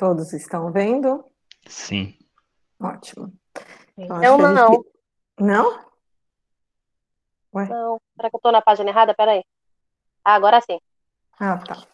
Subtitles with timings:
[0.00, 1.26] Todos estão vendo?
[1.66, 2.16] Sim.
[2.80, 3.30] Ótimo.
[3.98, 4.72] Então, eu não.
[4.72, 4.86] Gente...
[5.38, 5.84] Não?
[7.54, 7.68] Ué?
[7.68, 8.00] Não.
[8.16, 9.12] Será que eu estou na página errada?
[9.12, 9.44] Peraí.
[10.24, 10.80] Ah, agora sim.
[11.38, 11.86] Ah, tá.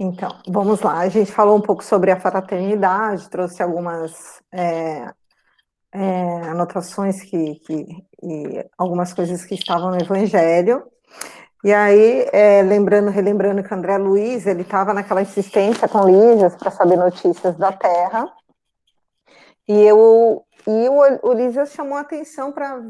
[0.00, 0.98] Então, vamos lá.
[0.98, 5.14] A gente falou um pouco sobre a fraternidade, trouxe algumas é,
[5.92, 10.82] é, anotações que, que e algumas coisas que estavam no Evangelho.
[11.64, 16.56] E aí, é, lembrando, relembrando que o André Luiz, ele estava naquela insistência com Lísias
[16.56, 18.32] para saber notícias da Terra.
[19.68, 22.82] E eu e o, o chamou a atenção para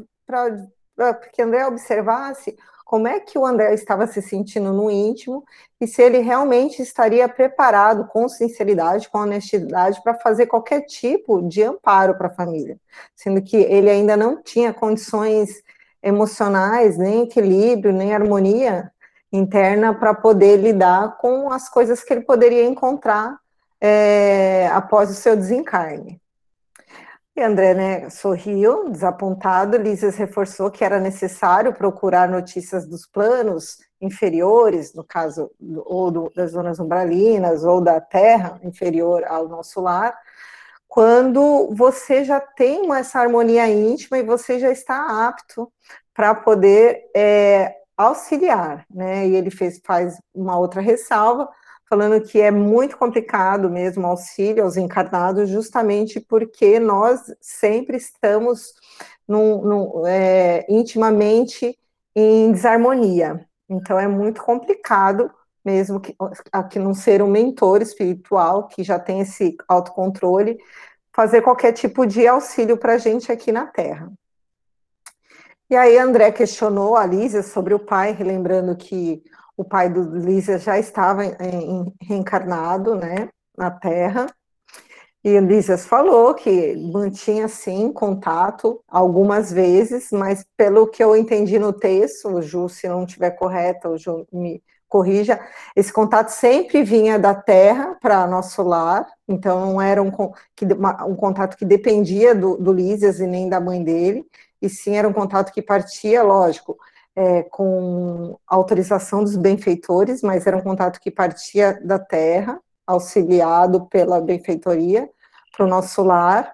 [1.31, 5.43] que André observasse como é que o André estava se sentindo no íntimo
[5.81, 11.63] e se ele realmente estaria preparado com sinceridade, com honestidade para fazer qualquer tipo de
[11.63, 12.77] amparo para a família,
[13.15, 15.63] sendo que ele ainda não tinha condições
[16.03, 18.91] emocionais, nem equilíbrio, nem harmonia
[19.31, 23.37] interna para poder lidar com as coisas que ele poderia encontrar
[23.81, 26.21] é, após o seu desencarne.
[27.35, 29.75] E André né, sorriu, desapontado.
[29.77, 35.49] Lísias reforçou que era necessário procurar notícias dos planos inferiores, no caso,
[35.85, 40.15] ou do, das zonas umbralinas, ou da terra inferior ao nosso lar,
[40.93, 45.73] quando você já tem essa harmonia íntima e você já está apto
[46.13, 49.27] para poder é, auxiliar, né?
[49.27, 51.49] E ele fez, faz uma outra ressalva,
[51.89, 58.75] falando que é muito complicado mesmo auxílio aos encarnados, justamente porque nós sempre estamos
[59.27, 61.75] num, num, é, intimamente
[62.15, 63.43] em desarmonia.
[63.67, 65.31] Então é muito complicado
[65.63, 66.15] mesmo que,
[66.51, 70.57] aqui não ser um mentor espiritual que já tem esse autocontrole,
[71.13, 74.11] fazer qualquer tipo de auxílio para a gente aqui na Terra.
[75.69, 79.23] E aí André questionou a Lísia sobre o pai, lembrando que
[79.55, 84.27] o pai do Lísia já estava em, em, reencarnado, né, na Terra,
[85.23, 91.71] e Lísias falou que mantinha, sim, contato algumas vezes, mas pelo que eu entendi no
[91.71, 94.61] texto, o Ju, se não estiver correto, o Ju me
[94.93, 95.39] corrija,
[95.75, 100.11] esse contato sempre vinha da Terra para nosso lar, então não era um,
[101.07, 104.23] um contato que dependia do, do Lísias e nem da mãe dele,
[104.61, 106.77] e sim era um contato que partia, lógico,
[107.15, 114.21] é, com autorização dos benfeitores, mas era um contato que partia da terra, auxiliado pela
[114.21, 115.09] benfeitoria,
[115.57, 116.53] para o nosso lar,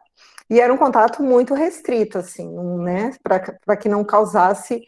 [0.49, 4.81] e era um contato muito restrito, assim, né, para que não causasse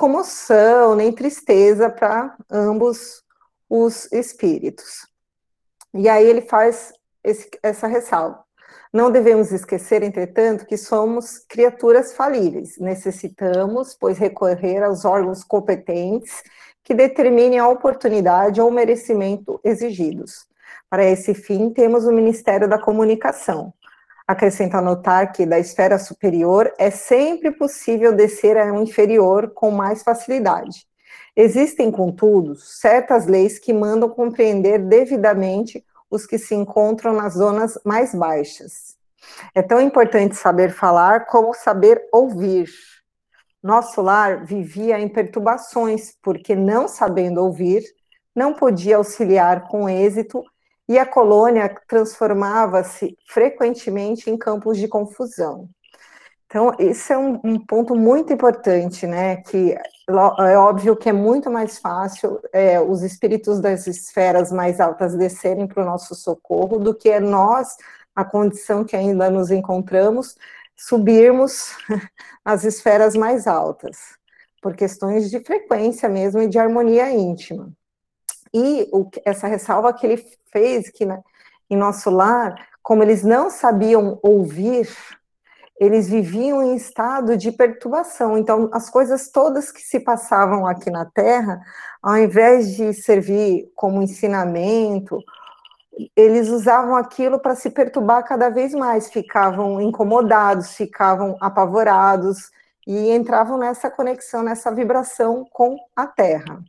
[0.00, 3.22] comoção nem tristeza para ambos
[3.68, 5.06] os espíritos.
[5.92, 6.90] E aí ele faz
[7.22, 8.42] esse, essa ressalva.
[8.90, 12.78] Não devemos esquecer, entretanto, que somos criaturas falíveis.
[12.78, 16.42] Necessitamos, pois, recorrer aos órgãos competentes
[16.82, 20.46] que determinem a oportunidade ou merecimento exigidos.
[20.88, 23.74] Para esse fim, temos o Ministério da Comunicação.
[24.30, 30.86] Acrescenta notar que da esfera superior é sempre possível descer a inferior com mais facilidade.
[31.34, 38.14] Existem, contudo, certas leis que mandam compreender devidamente os que se encontram nas zonas mais
[38.14, 38.96] baixas.
[39.52, 42.70] É tão importante saber falar como saber ouvir.
[43.60, 47.82] Nosso lar vivia em perturbações, porque não sabendo ouvir,
[48.32, 50.44] não podia auxiliar com êxito
[50.90, 55.70] e a colônia transformava-se frequentemente em campos de confusão.
[56.46, 59.36] Então, esse é um, um, ponto muito importante, né?
[59.36, 59.78] Que
[60.08, 65.68] é óbvio que é muito mais fácil é, os espíritos das esferas mais altas descerem
[65.68, 67.76] para o nosso socorro do que é nós,
[68.12, 70.34] a condição que ainda nos encontramos,
[70.76, 71.76] subirmos
[72.44, 73.96] as esferas mais altas,
[74.60, 77.72] por questões de frequência mesmo e de harmonia íntima.
[78.52, 81.20] E o, essa ressalva que ele fez que na,
[81.68, 84.88] em nosso lar, como eles não sabiam ouvir
[85.80, 88.36] eles viviam em estado de perturbação.
[88.36, 91.58] Então, as coisas todas que se passavam aqui na Terra,
[92.02, 95.18] ao invés de servir como ensinamento,
[96.14, 102.50] eles usavam aquilo para se perturbar cada vez mais, ficavam incomodados, ficavam apavorados
[102.86, 106.62] e entravam nessa conexão, nessa vibração com a Terra.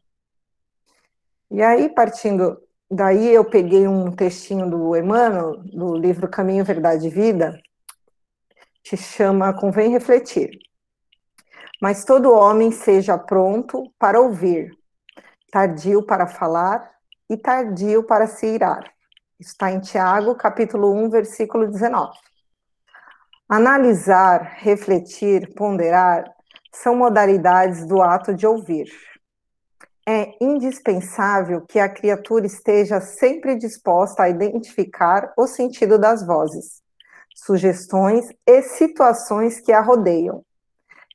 [1.52, 2.58] E aí, partindo
[2.90, 7.62] daí, eu peguei um textinho do Emmanuel, do livro Caminho, Verdade e Vida,
[8.82, 10.50] te chama Convém Refletir.
[11.82, 14.72] Mas todo homem seja pronto para ouvir,
[15.52, 16.90] tardio para falar
[17.30, 18.90] e tardio para se irar.
[19.38, 22.18] Está em Tiago, capítulo 1, versículo 19.
[23.50, 26.24] Analisar, refletir, ponderar
[26.72, 29.11] são modalidades do ato de ouvir.
[30.08, 36.82] É indispensável que a criatura esteja sempre disposta a identificar o sentido das vozes,
[37.36, 40.44] sugestões e situações que a rodeiam.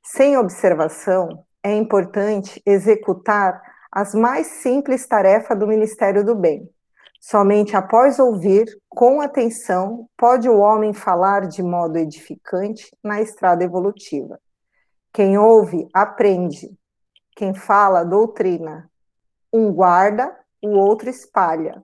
[0.03, 3.61] Sem observação, é importante executar
[3.91, 6.69] as mais simples tarefas do Ministério do Bem.
[7.19, 14.39] Somente após ouvir com atenção pode o homem falar de modo edificante na estrada evolutiva.
[15.11, 16.69] Quem ouve, aprende.
[17.37, 18.89] Quem fala, doutrina.
[19.53, 21.83] Um guarda, o outro espalha.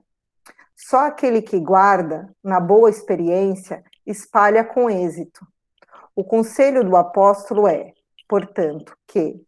[0.74, 5.46] Só aquele que guarda, na boa experiência, espalha com êxito.
[6.12, 7.92] O conselho do apóstolo é,
[8.28, 9.40] portanto, que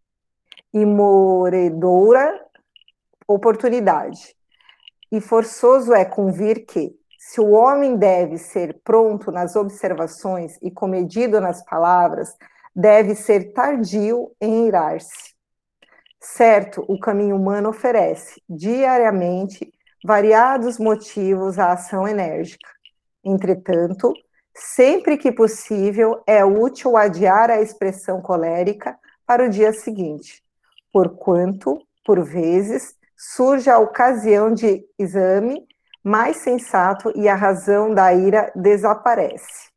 [0.73, 2.41] imoredoura
[3.27, 4.37] oportunidade.
[5.11, 11.41] E forçoso é convir que, se o homem deve ser pronto nas observações e comedido
[11.41, 12.33] nas palavras,
[12.73, 15.36] deve ser tardio em irar-se.
[16.35, 19.73] Certo, o caminho humano oferece, diariamente,
[20.05, 22.69] variados motivos à ação enérgica.
[23.25, 24.13] Entretanto,
[24.55, 30.43] sempre que possível, é útil adiar a expressão colérica para o dia seguinte,
[30.93, 35.67] porquanto, por vezes, surge a ocasião de exame
[36.03, 39.71] mais sensato e a razão da ira desaparece.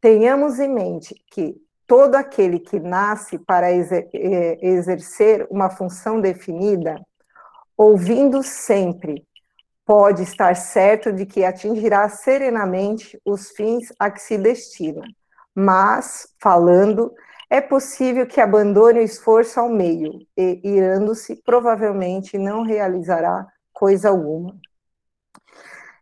[0.00, 1.56] Tenhamos em mente que
[1.88, 7.00] todo aquele que nasce para eh, exercer uma função definida,
[7.76, 9.26] ouvindo sempre,
[9.86, 15.00] pode estar certo de que atingirá serenamente os fins a que se destina,
[15.54, 17.10] mas, falando,
[17.48, 24.54] é possível que abandone o esforço ao meio e, irando-se, provavelmente não realizará coisa alguma.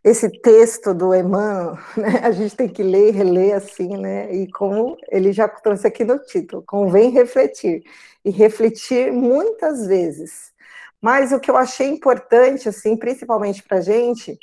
[0.07, 4.33] Esse texto do Emmanuel, né, a gente tem que ler e reler assim, né?
[4.33, 7.83] E como ele já trouxe aqui no título, convém refletir.
[8.23, 10.53] E refletir muitas vezes.
[11.01, 14.39] Mas o que eu achei importante, assim, principalmente para a gente,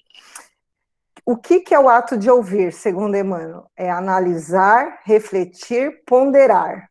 [1.25, 3.71] o que, que é o ato de ouvir, segundo Emmanuel?
[3.75, 6.91] É analisar, refletir, ponderar.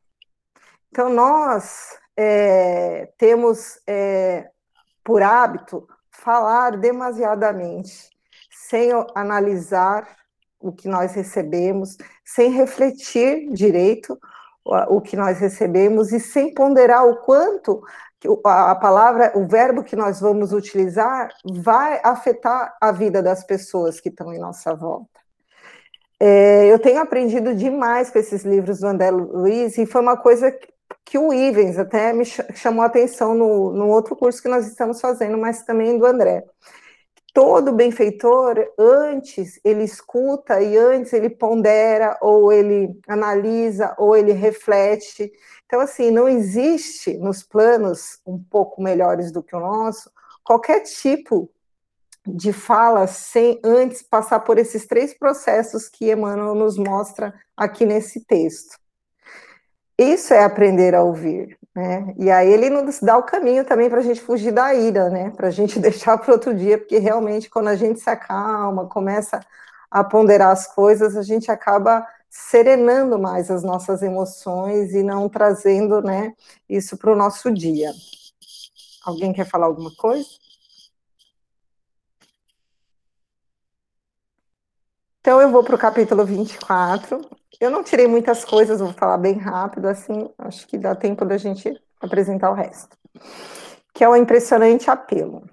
[0.89, 4.49] Então, nós é, temos é,
[5.03, 8.12] por hábito falar demasiadamente,
[8.73, 10.07] sem analisar
[10.59, 14.17] o que nós recebemos, sem refletir direito
[14.65, 17.83] o, que nós recebemos e sem ponderar o quanto
[18.43, 24.09] a palavra, o verbo que nós vamos utilizar vai afetar a vida das pessoas que
[24.09, 25.19] estão em nossa volta.
[26.19, 30.51] É, eu tenho aprendido demais com esses livros do André Luiz e foi uma coisa
[31.05, 34.99] que o Ivens até me chamou a atenção no, no outro curso que nós estamos
[34.99, 36.43] fazendo, mas também do André.
[37.33, 45.31] Todo benfeitor, antes ele escuta e antes ele pondera, ou ele analisa, ou ele reflete.
[45.65, 50.11] Então, assim, não existe nos planos um pouco melhores do que o nosso
[50.43, 51.49] qualquer tipo
[52.25, 58.23] de fala sem antes passar por esses três processos que Emmanuel nos mostra aqui nesse
[58.25, 58.77] texto.
[59.97, 62.13] Isso é aprender a ouvir, né?
[62.17, 65.29] E aí ele nos dá o caminho também para a gente fugir da ira, né?
[65.31, 69.39] Para a gente deixar para outro dia, porque realmente quando a gente se acalma, começa
[69.91, 76.01] a ponderar as coisas, a gente acaba serenando mais as nossas emoções e não trazendo,
[76.01, 76.33] né,
[76.67, 77.91] isso para o nosso dia.
[79.05, 80.25] Alguém quer falar alguma coisa?
[85.23, 87.21] Então eu vou para o capítulo 24,
[87.57, 91.37] eu não tirei muitas coisas, vou falar bem rápido, assim, acho que dá tempo da
[91.37, 92.97] gente apresentar o resto.
[93.93, 95.49] Que é o impressionante apelo.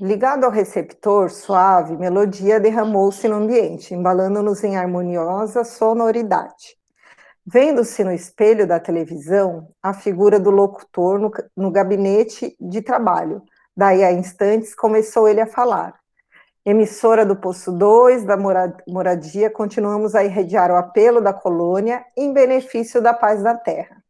[0.00, 6.76] Ligado ao receptor, suave melodia derramou-se no ambiente, embalando-nos em harmoniosa sonoridade.
[7.44, 13.42] Vendo-se no espelho da televisão a figura do locutor no, no gabinete de trabalho.
[13.76, 16.00] Daí a instantes começou ele a falar
[16.64, 23.02] emissora do Poço 2, da moradia, continuamos a irradiar o apelo da colônia em benefício
[23.02, 24.02] da paz da terra.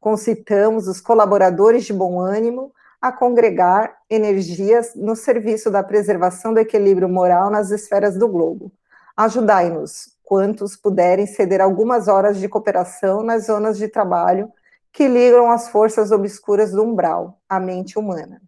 [0.00, 7.08] Concitamos os colaboradores de bom ânimo a congregar energias no serviço da preservação do equilíbrio
[7.08, 8.72] moral nas esferas do globo.
[9.16, 14.50] Ajudai-nos, quantos puderem ceder algumas horas de cooperação nas zonas de trabalho
[14.92, 18.42] que ligam as forças obscuras do umbral, a mente humana.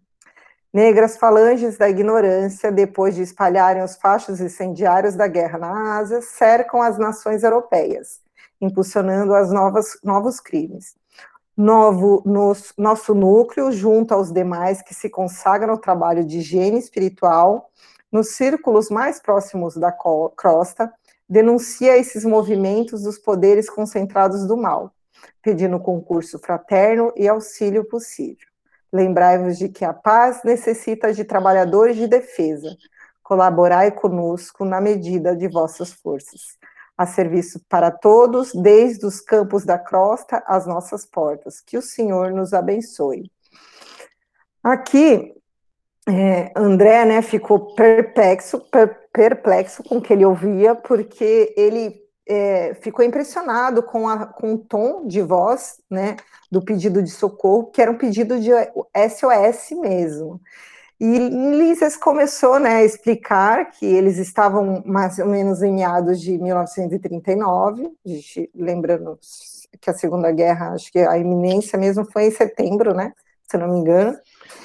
[0.73, 6.81] Negras falanges da ignorância, depois de espalharem os fachos incendiários da guerra na Ásia, cercam
[6.81, 8.19] as nações europeias,
[8.59, 10.95] impulsionando as novas, novos crimes.
[11.55, 17.69] Novo, nos, nosso núcleo, junto aos demais que se consagram ao trabalho de higiene espiritual,
[18.11, 19.91] nos círculos mais próximos da
[20.35, 20.91] crosta,
[21.29, 24.91] denuncia esses movimentos dos poderes concentrados do mal,
[25.39, 28.52] pedindo concurso fraterno e auxílio possível.
[28.93, 32.77] Lembrai-vos de que a paz necessita de trabalhadores de defesa.
[33.23, 36.59] Colaborai conosco na medida de vossas forças.
[36.95, 41.59] A serviço para todos, desde os campos da crosta às nossas portas.
[41.59, 43.31] Que o Senhor nos abençoe.
[44.63, 45.33] Aqui,
[46.07, 52.73] é, André né, ficou perplexo, per, perplexo com o que ele ouvia, porque ele é,
[52.75, 56.17] ficou impressionado com, a, com o tom de voz né,
[56.51, 60.41] do pedido de socorro, que era um pedido de SOS mesmo.
[60.99, 66.37] E Lises começou né, a explicar que eles estavam mais ou menos em meados de
[66.37, 67.91] 1939,
[68.55, 69.19] lembrando
[69.81, 73.11] que a Segunda Guerra, acho que a iminência mesmo foi em setembro, né,
[73.53, 74.17] se não me engano.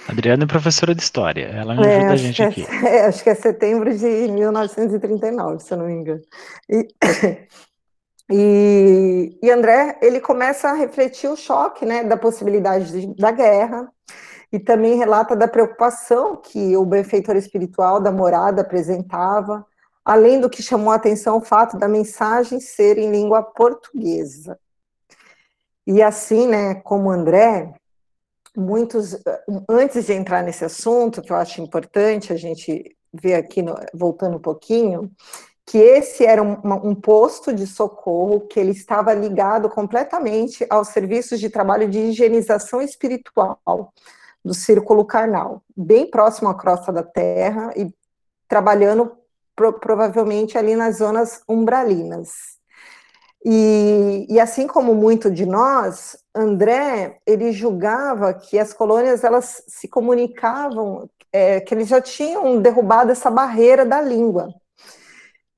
[0.09, 2.67] Adriana é professora de história, ela me ajuda é, a gente é, aqui.
[2.87, 6.23] É, acho que é setembro de 1939, se eu não me engano.
[6.71, 6.89] E,
[8.33, 13.93] e, e, André, ele começa a refletir o choque, né, da possibilidade de, da guerra,
[14.51, 19.67] e também relata da preocupação que o benfeitor espiritual da morada apresentava,
[20.03, 24.59] além do que chamou a atenção o fato da mensagem ser em língua portuguesa.
[25.87, 27.75] E assim, né, como André,
[28.57, 29.17] muitos,
[29.69, 34.37] antes de entrar nesse assunto, que eu acho importante a gente ver aqui, no, voltando
[34.37, 35.11] um pouquinho,
[35.65, 41.39] que esse era um, um, posto de socorro que ele estava ligado completamente aos serviços
[41.39, 43.93] de trabalho de higienização espiritual
[44.43, 47.93] do círculo carnal, bem próximo à crosta da terra e
[48.49, 49.13] trabalhando
[49.55, 52.59] pro, provavelmente ali nas zonas umbralinas.
[53.45, 59.89] E, e, assim como muito de nós, André, ele julgava que as colônias, elas se
[59.89, 64.55] comunicavam, é, que eles já tinham derrubado essa barreira da língua,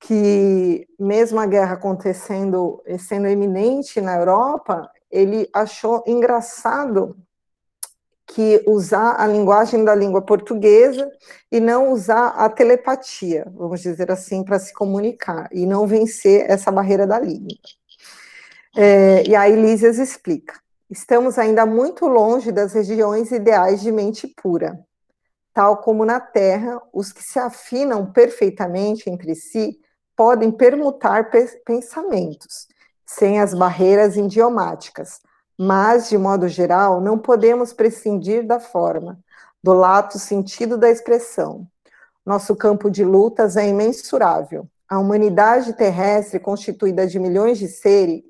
[0.01, 7.17] que mesmo a guerra acontecendo, sendo iminente na Europa, ele achou engraçado
[8.27, 11.11] que usar a linguagem da língua portuguesa
[11.51, 16.71] e não usar a telepatia, vamos dizer assim, para se comunicar e não vencer essa
[16.71, 17.57] barreira da língua.
[18.77, 20.55] É, e aí Lísias explica:
[20.91, 24.85] estamos ainda muito longe das regiões ideais de mente pura.
[25.55, 29.79] Tal como na Terra, os que se afinam perfeitamente entre si
[30.17, 31.31] podem permutar
[31.65, 32.67] pensamentos,
[33.07, 35.21] sem as barreiras idiomáticas,
[35.57, 39.19] mas, de modo geral, não podemos prescindir da forma,
[39.63, 41.67] do lato sentido da expressão.
[42.25, 44.67] Nosso campo de lutas é imensurável.
[44.89, 48.23] A humanidade terrestre, constituída de milhões de seres,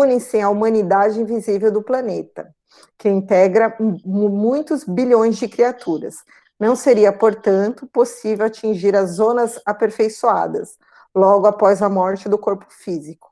[0.00, 2.54] une-se à humanidade invisível do planeta,
[2.98, 6.16] que integra muitos bilhões de criaturas.
[6.58, 10.78] Não seria, portanto, possível atingir as zonas aperfeiçoadas
[11.14, 13.30] logo após a morte do corpo físico.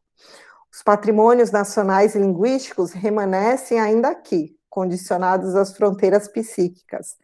[0.73, 7.17] Os patrimônios nacionais e linguísticos remanescem ainda aqui, condicionados às fronteiras psíquicas.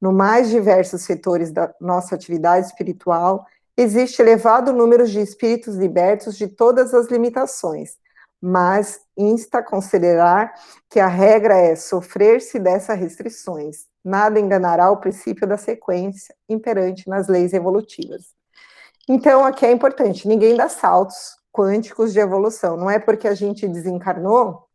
[0.00, 3.46] No mais diversos setores da nossa atividade espiritual,
[3.76, 7.96] existe elevado número de espíritos libertos de todas as limitações,
[8.46, 10.52] mas insta a considerar
[10.90, 13.86] que a regra é sofrer-se dessas restrições.
[14.04, 18.34] Nada enganará o princípio da sequência imperante nas leis evolutivas.
[19.08, 22.76] Então, aqui é importante, ninguém dá saltos quânticos de evolução.
[22.76, 24.68] Não é porque a gente desencarnou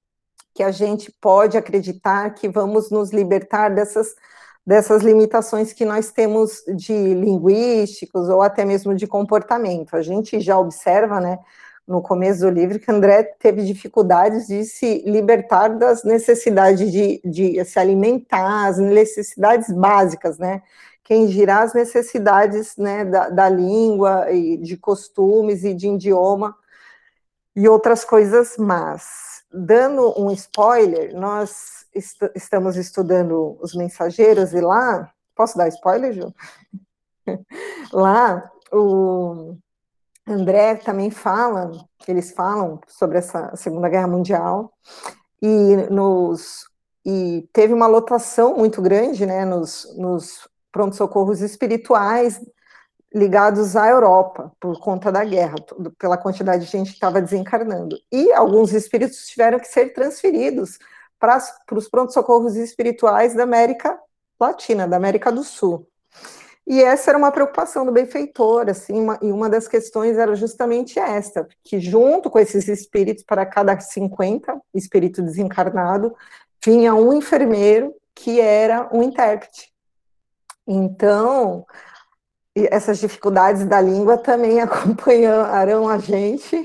[0.55, 4.15] que a gente pode acreditar que vamos nos libertar dessas,
[4.65, 9.95] dessas limitações que nós temos de linguísticos ou até mesmo de comportamento.
[9.95, 11.37] A gente já observa, né,
[11.89, 17.65] no começo do livro, que André teve dificuldades de se libertar das necessidades de, de
[17.65, 20.61] se alimentar, as necessidades básicas, né?
[21.03, 26.55] Quem dirá as necessidades né, da, da língua e de costumes e de idioma
[27.55, 29.41] e outras coisas más.
[29.51, 36.31] Dando um spoiler, nós est estamos estudando os mensageiros e lá, posso dar spoiler, Ju?
[37.91, 39.57] lá, o
[40.33, 41.71] André também fala,
[42.07, 44.71] eles falam sobre essa Segunda Guerra Mundial,
[45.41, 46.67] e nos
[47.05, 52.39] e teve uma lotação muito grande, né, nos, nos pronto-socorros espirituais
[53.13, 55.55] ligados à Europa, por conta da guerra,
[55.97, 57.97] pela quantidade de gente que estava desencarnando.
[58.11, 60.77] E alguns espíritos tiveram que ser transferidos
[61.19, 61.39] para,
[61.71, 63.99] os pronto-socorros espirituais da América
[64.39, 65.87] Latina, da América do Sul.
[66.69, 70.99] E essa era uma preocupação do benfeitor, assim, uma, e uma das questões era justamente
[70.99, 76.15] esta, que junto com esses espíritos, para cada 50 espírito desencarnado,
[76.63, 79.73] vinha um enfermeiro que era um intérprete.
[80.67, 81.65] Então,
[82.55, 86.55] essas dificuldades da língua também acompanharão a gente,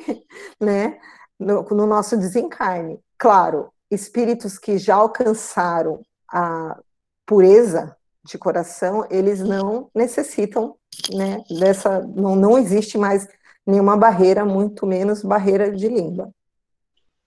[0.61, 0.99] né,
[1.41, 3.01] no, no nosso desencarne.
[3.17, 6.79] Claro, espíritos que já alcançaram a,
[7.27, 10.77] pureza de coração, eles não necessitam,
[11.13, 13.29] né, dessa, não, não existe mais
[13.67, 16.31] nenhuma barreira, muito menos barreira de língua.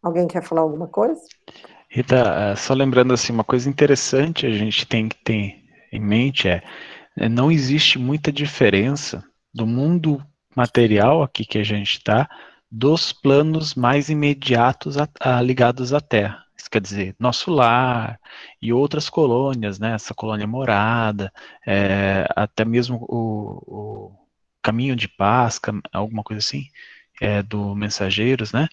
[0.01, 1.22] Alguém quer falar alguma coisa?
[1.89, 5.56] Rita, é, só lembrando assim, uma coisa interessante a gente tem que ter
[5.92, 6.62] em mente é,
[7.16, 9.24] é não existe muita diferença
[9.54, 10.22] do mundo
[10.56, 12.30] material aqui que a gente está
[12.70, 16.44] dos planos mais imediatos a, a, ligados à Terra.
[16.58, 18.20] Isso quer dizer, nosso lar
[18.62, 19.94] e outras colônias, né?
[19.94, 21.32] Essa colônia morada,
[21.66, 24.28] é, até mesmo o, o,
[24.62, 25.60] caminho de paz,
[25.94, 26.68] alguma coisa assim,
[27.22, 28.68] é, do Mensageiros, né?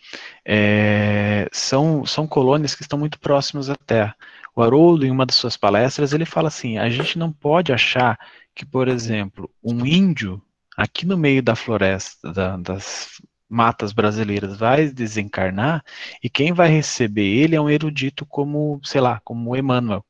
[0.44, 4.16] É, são, são colônias que estão muito próximas à Terra.
[4.56, 8.18] O Haroldo, em uma das suas palestras, ele fala assim: a gente não pode achar
[8.54, 10.42] que, por exemplo, um índio
[10.76, 13.20] aqui no meio da floresta, da, das
[13.54, 15.82] matas brasileiras vai desencarnar
[16.22, 20.04] e quem vai receber ele é um erudito como, sei lá, como Emmanuel.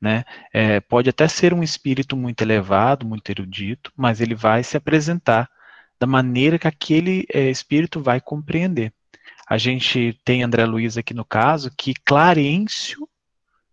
[0.00, 0.24] Né?
[0.52, 5.48] É, pode até ser um espírito muito elevado, muito erudito, mas ele vai se apresentar
[6.00, 8.92] da maneira que aquele é, espírito vai compreender.
[9.46, 13.08] A gente tem André Luiz aqui no caso, que Clarencio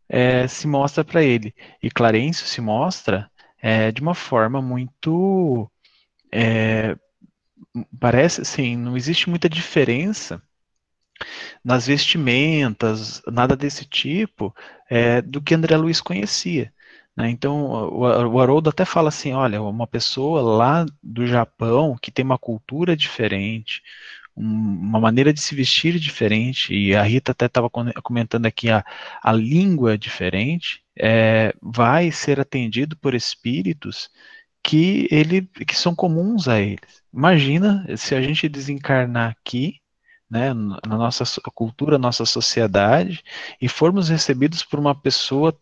[0.10, 1.54] é, se mostra para ele.
[1.82, 3.30] E Clarencio se mostra
[3.62, 5.70] é, de uma forma muito
[6.32, 6.96] é,
[8.00, 10.42] parece assim, não existe muita diferença
[11.64, 14.54] nas vestimentas, nada desse tipo,
[14.90, 16.74] é, do que André Luiz conhecia.
[17.16, 17.30] Né?
[17.30, 22.26] Então, o, o Haroldo até fala assim, olha, uma pessoa lá do Japão que tem
[22.26, 23.82] uma cultura diferente,
[24.36, 28.84] um, uma maneira de se vestir diferente, e a Rita até estava comentando aqui a,
[29.24, 34.10] a língua diferente, é, vai ser atendido por espíritos
[34.66, 37.04] que, ele, que são comuns a eles.
[37.14, 39.80] Imagina se a gente desencarnar aqui,
[40.28, 43.24] né, na nossa cultura, nossa sociedade,
[43.62, 45.56] e formos recebidos por uma pessoa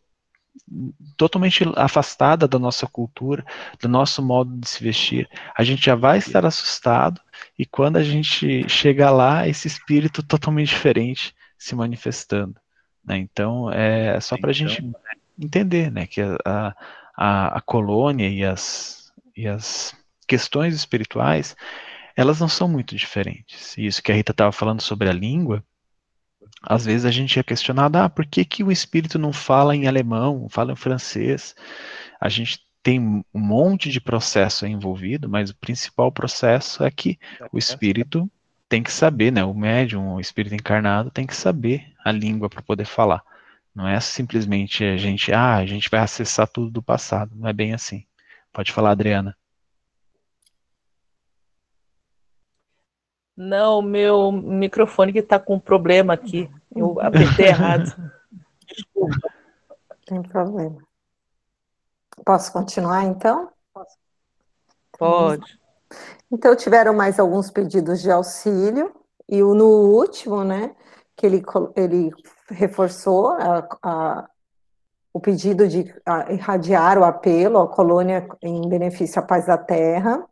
[1.17, 3.45] totalmente afastada da nossa cultura,
[3.81, 7.19] do nosso modo de se vestir, a gente já vai estar assustado
[7.59, 12.55] e quando a gente chega lá, esse espírito totalmente diferente se manifestando.
[13.03, 13.17] Né?
[13.17, 14.93] Então, é só para a então, gente
[15.37, 16.73] entender né, que a,
[17.15, 19.02] a, a colônia e as,
[19.35, 19.95] e as
[20.27, 21.55] questões espirituais,
[22.15, 23.77] elas não são muito diferentes.
[23.77, 25.63] E isso que a Rita estava falando sobre a língua,
[26.61, 29.87] às vezes a gente é questionado, ah, por que, que o espírito não fala em
[29.87, 31.55] alemão, fala em francês?
[32.19, 37.17] A gente tem um monte de processo envolvido, mas o principal processo é que
[37.51, 38.29] o espírito
[38.67, 39.43] tem que saber, né?
[39.43, 43.23] O médium, o espírito encarnado, tem que saber a língua para poder falar.
[43.73, 47.35] Não é simplesmente a gente, ah, a gente vai acessar tudo do passado.
[47.35, 48.05] Não é bem assim.
[48.53, 49.35] Pode falar, Adriana.
[53.35, 56.49] Não, meu microfone que está com problema aqui.
[56.75, 57.91] Eu apertei errado.
[58.63, 59.33] Desculpa.
[60.05, 60.77] Tem problema.
[62.23, 63.51] Posso continuar, então?
[64.97, 65.59] Pode.
[66.31, 68.93] Então, tiveram mais alguns pedidos de auxílio,
[69.27, 70.75] e no último, né,
[71.15, 71.43] que ele,
[71.75, 72.11] ele
[72.49, 74.29] reforçou a, a,
[75.13, 75.93] o pedido de
[76.29, 80.25] irradiar o apelo à colônia em benefício à paz da terra.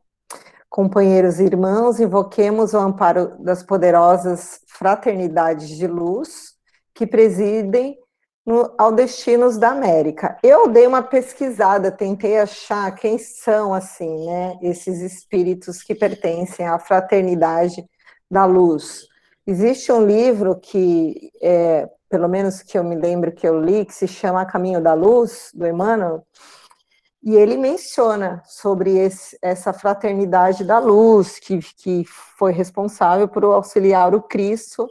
[0.68, 6.56] Companheiros e irmãos, invoquemos o amparo das poderosas fraternidades de luz
[6.96, 7.98] que presidem
[8.46, 10.38] no, ao destinos da América.
[10.42, 16.80] Eu dei uma pesquisada, tentei achar quem são assim, né, esses espíritos que pertencem à
[16.80, 17.86] fraternidade
[18.30, 19.11] da luz.
[19.46, 23.94] Existe um livro que, é, pelo menos que eu me lembro que eu li, que
[23.94, 26.24] se chama Caminho da Luz, do Emmanuel,
[27.24, 32.04] e ele menciona sobre esse, essa fraternidade da luz, que, que
[32.38, 34.88] foi responsável por auxiliar o Cristo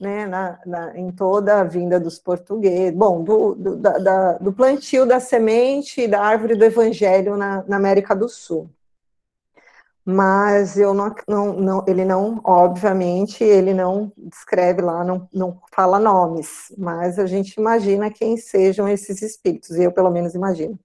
[0.00, 5.06] né, na, na, em toda a vinda dos portugueses, bom, do, do, da, do plantio
[5.06, 8.68] da semente e da árvore do evangelho na, na América do Sul
[10.04, 15.98] mas eu não, não, não, ele não, obviamente, ele não descreve lá, não, não fala
[15.98, 20.78] nomes, mas a gente imagina quem sejam esses espíritos, eu pelo menos imagino.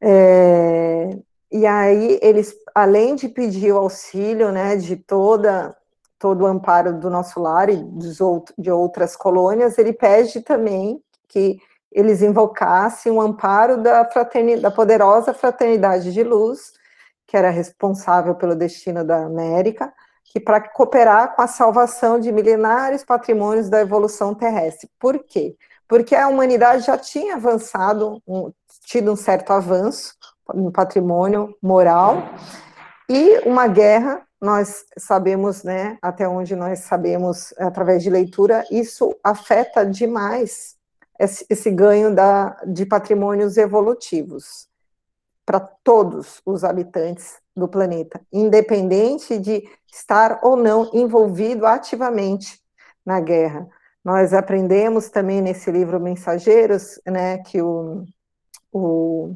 [0.00, 1.10] É,
[1.50, 5.76] e aí eles, além de pedir o auxílio, né, de toda
[6.18, 8.18] todo o amparo do nosso lar e dos
[8.58, 11.58] de outras colônias, ele pede também que
[11.92, 16.72] eles invocassem o amparo da, fraternidade, da poderosa fraternidade de luz,
[17.28, 19.92] que era responsável pelo destino da América,
[20.24, 24.90] que para cooperar com a salvação de milenares patrimônios da evolução terrestre.
[24.98, 25.54] Por quê?
[25.86, 28.50] Porque a humanidade já tinha avançado, um,
[28.86, 30.14] tido um certo avanço
[30.54, 32.30] no patrimônio moral,
[33.10, 39.84] e uma guerra, nós sabemos, né, até onde nós sabemos através de leitura, isso afeta
[39.84, 40.76] demais
[41.18, 44.68] esse, esse ganho da, de patrimônios evolutivos
[45.48, 52.60] para todos os habitantes do planeta, independente de estar ou não envolvido ativamente
[53.02, 53.66] na guerra.
[54.04, 58.04] Nós aprendemos também nesse livro Mensageiros, né, que o,
[58.70, 59.34] o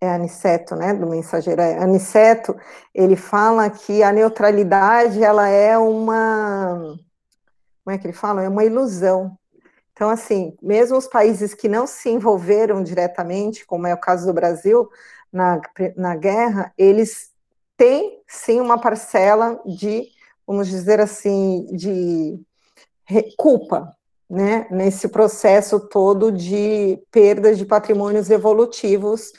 [0.00, 2.56] é Aniceto, né, do mensageiro é Aniceto,
[2.92, 6.98] ele fala que a neutralidade, ela é uma,
[7.84, 8.42] como é que ele fala?
[8.42, 9.38] É uma ilusão.
[9.94, 14.32] Então, assim, mesmo os países que não se envolveram diretamente, como é o caso do
[14.32, 14.90] Brasil,
[15.32, 15.60] na,
[15.96, 17.30] na guerra, eles
[17.76, 20.08] têm, sim, uma parcela de,
[20.44, 22.40] vamos dizer assim, de
[23.36, 23.96] culpa,
[24.28, 29.32] né, nesse processo todo de perda de patrimônios evolutivos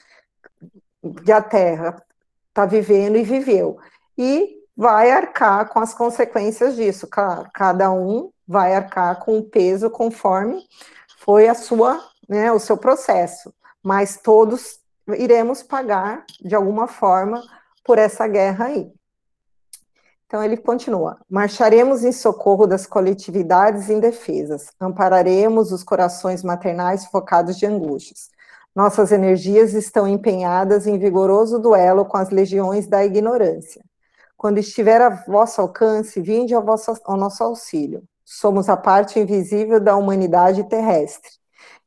[1.26, 2.02] que a Terra
[2.48, 3.78] está vivendo e viveu.
[4.18, 7.08] E vai arcar com as consequências disso.
[7.54, 10.64] Cada um vai arcar com o peso conforme
[11.20, 13.54] foi a sua, né, o seu processo.
[13.84, 17.42] Mas todos iremos pagar de alguma forma
[17.84, 18.92] por essa guerra aí.
[20.26, 27.66] Então ele continua: marcharemos em socorro das coletividades indefesas, ampararemos os corações maternais focados de
[27.66, 28.30] angústias,
[28.76, 33.82] nossas energias estão empenhadas em vigoroso duelo com as legiões da ignorância.
[34.36, 38.04] Quando estiver a vosso alcance, vinde ao, vosso, ao nosso auxílio.
[38.26, 41.32] Somos a parte invisível da humanidade terrestre.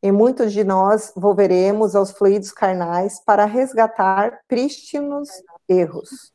[0.02, 5.28] E muitos de nós volveremos aos fluidos carnais para resgatar prístinos
[5.68, 6.32] erros.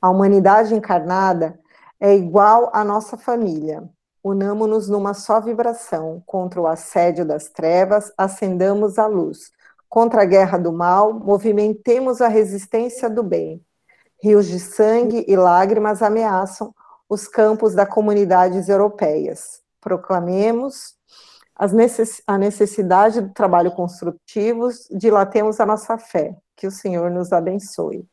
[0.00, 1.58] A humanidade encarnada
[1.98, 3.82] é igual à nossa família.
[4.22, 9.50] Unamo-nos numa só vibração contra o assédio das trevas, acendamos a luz
[9.88, 13.64] Contra a guerra do mal, movimentemos a resistência do bem.
[14.22, 16.74] Rios de sangue e lágrimas ameaçam
[17.08, 19.60] os campos das comunidades europeias.
[19.80, 20.94] Proclamemos
[22.26, 26.36] a necessidade do trabalho construtivo, dilatemos a nossa fé.
[26.54, 28.06] Que o Senhor nos abençoe.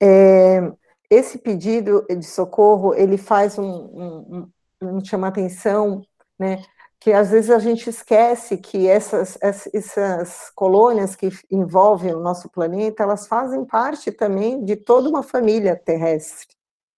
[0.00, 0.72] É,
[1.08, 4.50] esse pedido de socorro, ele faz um, um,
[4.82, 6.02] um chama atenção,
[6.38, 6.62] né,
[6.98, 13.02] que às vezes a gente esquece que essas, essas colônias que envolvem o nosso planeta,
[13.02, 16.55] elas fazem parte também de toda uma família terrestre.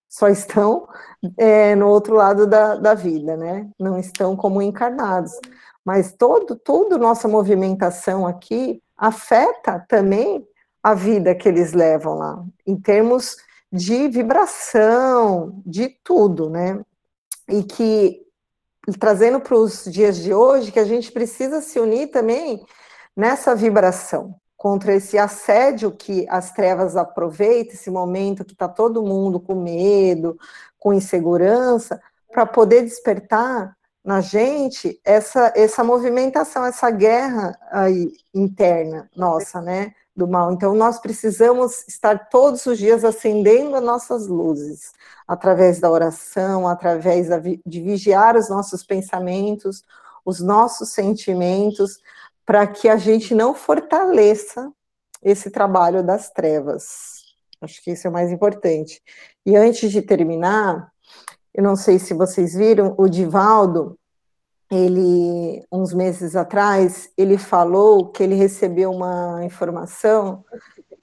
[0.08, 0.88] Só estão
[1.36, 3.68] é, no outro lado da, da vida, né?
[3.78, 5.32] Não estão como encarnados.
[5.84, 10.46] Mas todo, toda nossa movimentação aqui afeta também
[10.82, 13.36] a vida que eles levam lá, em termos
[13.70, 16.80] de vibração, de tudo, né?
[17.48, 18.22] E que
[18.98, 22.64] trazendo para os dias de hoje que a gente precisa se unir também
[23.14, 29.38] nessa vibração contra esse assédio que as trevas aproveitam, esse momento que está todo mundo
[29.38, 30.36] com medo,
[30.78, 39.60] com insegurança, para poder despertar na gente essa, essa movimentação, essa guerra aí interna nossa,
[39.60, 39.94] né?
[40.18, 40.52] do mal.
[40.52, 44.92] Então, nós precisamos estar todos os dias acendendo as nossas luzes,
[45.28, 47.28] através da oração, através
[47.64, 49.84] de vigiar os nossos pensamentos,
[50.24, 52.00] os nossos sentimentos,
[52.48, 54.72] para que a gente não fortaleça
[55.22, 57.36] esse trabalho das trevas.
[57.60, 59.02] Acho que isso é o mais importante.
[59.44, 60.90] E antes de terminar,
[61.52, 63.98] eu não sei se vocês viram, o Divaldo,
[64.70, 70.42] ele, uns meses atrás, ele falou que ele recebeu uma informação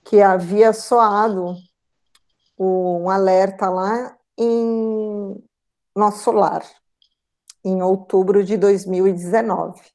[0.03, 1.55] que havia soado
[2.57, 5.43] um alerta lá em
[5.95, 6.63] nosso lar,
[7.63, 9.94] em outubro de 2019.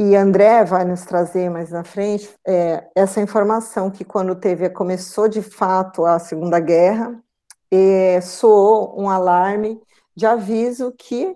[0.00, 5.28] E André vai nos trazer mais na frente é, essa informação que quando teve começou
[5.28, 7.20] de fato a Segunda Guerra,
[7.68, 9.82] é, soou um alarme
[10.14, 11.34] de aviso que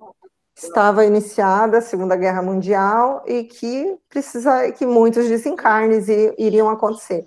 [0.56, 6.06] estava iniciada a Segunda Guerra Mundial e que precisa que muitos desencarnes
[6.38, 7.26] iriam acontecer.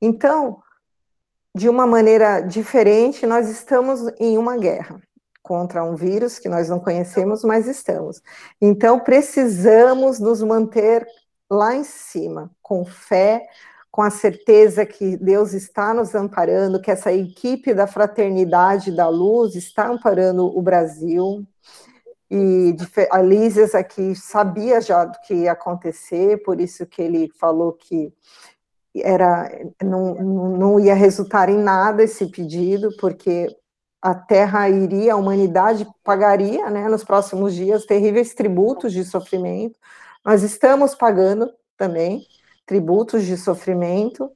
[0.00, 0.62] Então,
[1.54, 4.98] de uma maneira diferente, nós estamos em uma guerra
[5.42, 8.22] contra um vírus que nós não conhecemos, mas estamos.
[8.60, 11.06] Então, precisamos nos manter
[11.50, 13.46] lá em cima, com fé,
[13.90, 19.54] com a certeza que Deus está nos amparando, que essa equipe da Fraternidade da Luz
[19.54, 21.46] está amparando o Brasil,
[22.34, 22.74] e
[23.10, 28.10] a Lísias aqui sabia já do que ia acontecer, por isso que ele falou que
[28.96, 29.50] era
[29.82, 33.54] não, não ia resultar em nada esse pedido, porque
[34.02, 39.78] a Terra iria, a humanidade pagaria, né, nos próximos dias, terríveis tributos de sofrimento.
[40.24, 42.26] Nós estamos pagando também
[42.66, 44.30] tributos de sofrimento,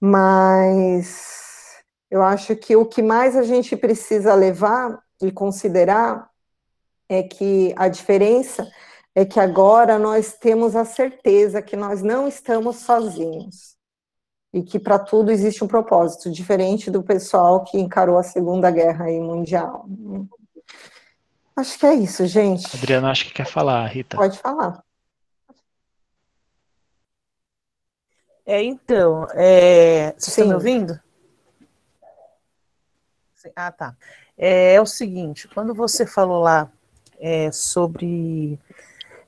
[0.00, 6.28] mas eu acho que o que mais a gente precisa levar e considerar
[7.08, 8.68] é que a diferença
[9.14, 13.73] é que agora nós temos a certeza que nós não estamos sozinhos
[14.54, 19.06] e que para tudo existe um propósito, diferente do pessoal que encarou a Segunda Guerra
[19.06, 19.84] Mundial.
[21.56, 22.64] Acho que é isso, gente.
[22.76, 24.16] Adriana, acho que quer falar, Rita.
[24.16, 24.80] Pode falar.
[28.46, 30.14] É, então, é...
[30.16, 31.00] você está me ouvindo?
[33.56, 33.96] Ah, tá.
[34.38, 36.70] É, é, o seguinte, quando você falou lá
[37.18, 38.56] é, sobre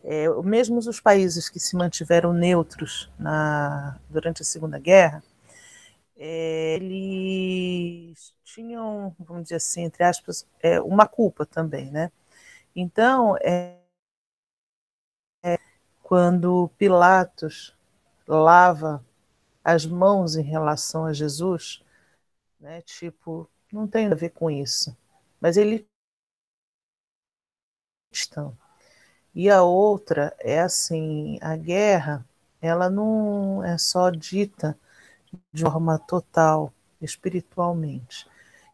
[0.07, 5.23] é, mesmo os países que se mantiveram neutros na, durante a Segunda Guerra,
[6.17, 12.13] é, eles tinham, vamos dizer assim, entre aspas, é, uma culpa também, né?
[12.75, 13.81] Então, é,
[15.45, 15.59] é,
[16.03, 17.77] quando Pilatos
[18.29, 19.05] lava
[19.65, 21.83] as mãos em relação a Jesus,
[22.61, 22.83] né?
[22.83, 24.97] Tipo, não tem a ver com isso,
[25.41, 25.89] mas ele
[28.13, 28.57] estão
[29.37, 32.25] e a outra é assim, a guerra,
[32.59, 34.75] ela não é só dita
[35.53, 36.73] de forma total,
[37.03, 38.27] espiritualmente.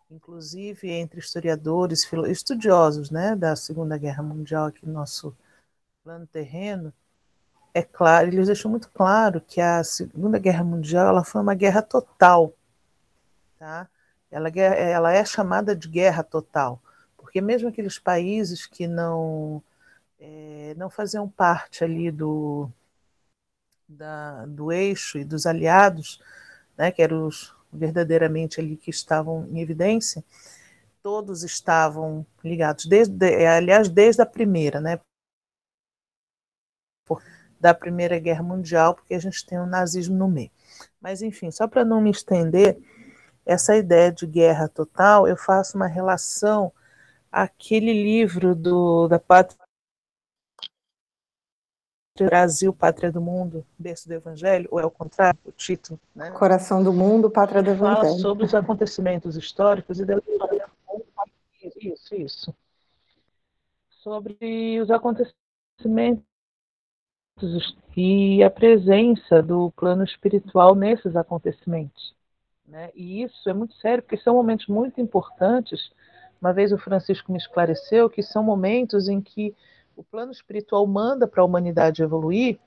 [0.08, 5.36] Inclusive entre historiadores, estudiosos, né, da Segunda Guerra Mundial aqui no nosso
[6.04, 6.92] plano terreno,
[7.74, 11.82] é claro, eles deixam muito claro que a Segunda Guerra Mundial ela foi uma guerra
[11.82, 12.54] total,
[13.58, 13.88] tá?
[14.30, 16.80] Ela, ela é chamada de guerra total,
[17.16, 19.60] porque mesmo aqueles países que não
[20.22, 22.70] é, não faziam parte ali do,
[23.88, 26.22] da, do eixo e dos aliados,
[26.78, 30.22] né, que eram os verdadeiramente ali que estavam em evidência,
[31.02, 35.00] todos estavam ligados, desde, é, aliás, desde a primeira, né,
[37.58, 40.50] da Primeira Guerra Mundial, porque a gente tem o nazismo no meio.
[41.00, 42.78] Mas, enfim, só para não me estender,
[43.46, 46.72] essa ideia de guerra total, eu faço uma relação
[47.30, 49.61] àquele livro do, da Pátria
[52.20, 55.98] Brasil, Pátria do Mundo, berço do Evangelho, ou é o contrário, o título?
[56.14, 56.30] Né?
[56.32, 58.06] Coração do Mundo, Pátria do Evangelho.
[58.08, 60.66] Fala sobre os acontecimentos históricos e da história.
[61.80, 62.54] Isso, isso.
[64.02, 66.22] Sobre os acontecimentos
[67.96, 72.14] e a presença do plano espiritual nesses acontecimentos.
[72.66, 72.90] Né?
[72.94, 75.90] E isso é muito sério, porque são momentos muito importantes.
[76.40, 79.54] Uma vez o Francisco me esclareceu que são momentos em que
[79.96, 82.58] o plano espiritual manda para a humanidade evoluir,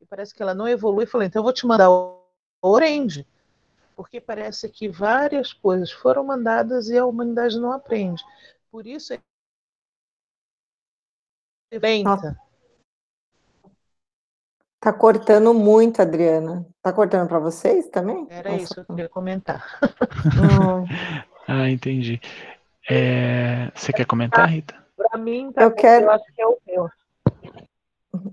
[0.00, 2.20] e parece que ela não evolui, falou, então eu vou te mandar o
[2.62, 3.26] Orende,
[3.96, 8.22] porque parece que várias coisas foram mandadas e a humanidade não aprende.
[8.70, 9.20] Por isso é
[11.78, 12.38] lenta.
[14.80, 16.66] Tá cortando muito, Adriana.
[16.82, 18.26] Tá cortando para vocês também?
[18.28, 18.62] Era Nossa.
[18.62, 19.80] isso que eu queria comentar.
[21.48, 22.20] ah, entendi.
[22.90, 23.70] É...
[23.74, 24.83] Você quer comentar, Rita?
[24.96, 26.06] Para mim, tá eu, quero...
[26.06, 26.88] eu acho que é o meu.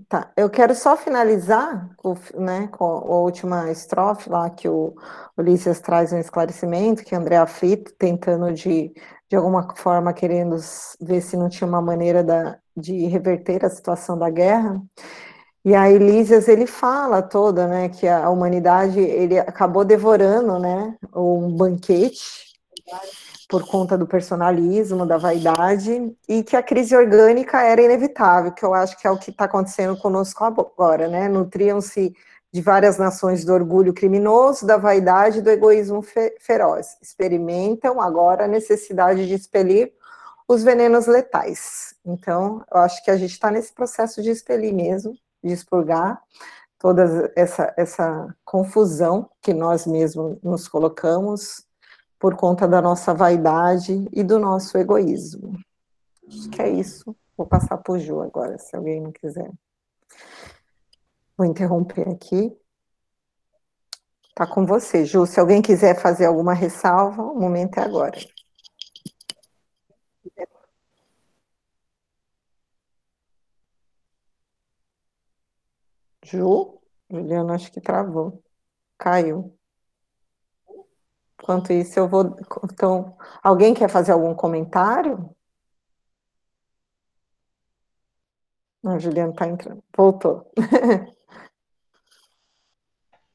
[0.08, 4.94] Tá, eu quero só finalizar com, né, com a última estrofe lá que o
[5.36, 8.92] Ulisses traz um esclarecimento, que André Aflito tentando de,
[9.28, 10.56] de alguma forma querendo
[11.00, 14.80] ver se não tinha uma maneira da, de reverter a situação da guerra.
[15.64, 21.56] E a Elísias ele fala toda, né, que a humanidade ele acabou devorando, né, um
[21.56, 22.52] banquete
[23.52, 28.72] por conta do personalismo, da vaidade, e que a crise orgânica era inevitável, que eu
[28.72, 31.28] acho que é o que está acontecendo conosco agora, né?
[31.28, 32.16] Nutriam-se
[32.50, 36.96] de várias nações do orgulho criminoso, da vaidade e do egoísmo fe feroz.
[37.02, 39.92] Experimentam agora a necessidade de expelir
[40.48, 41.94] os venenos letais.
[42.06, 45.12] Então, eu acho que a gente está nesse processo de expelir mesmo,
[45.44, 46.18] de expurgar
[46.78, 51.66] toda essa, essa confusão que nós mesmos nos colocamos,
[52.22, 55.58] por conta da nossa vaidade e do nosso egoísmo.
[56.28, 57.16] Acho que é isso.
[57.36, 59.50] Vou passar para o Ju agora, se alguém não quiser.
[61.36, 62.56] Vou interromper aqui.
[64.36, 65.26] Tá com você, Ju.
[65.26, 68.16] Se alguém quiser fazer alguma ressalva, o momento é agora.
[76.24, 76.78] Ju?
[77.10, 78.40] Juliana, acho que travou.
[78.96, 79.58] Caiu.
[81.42, 82.36] Enquanto isso, eu vou.
[82.64, 85.28] Então, alguém quer fazer algum comentário?
[88.80, 89.82] Não, Juliano está entrando.
[89.96, 90.50] Voltou.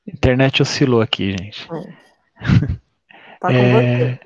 [0.07, 1.67] Internet oscilou aqui, gente.
[1.71, 2.07] É.
[3.39, 4.15] Tá com é...
[4.15, 4.19] você.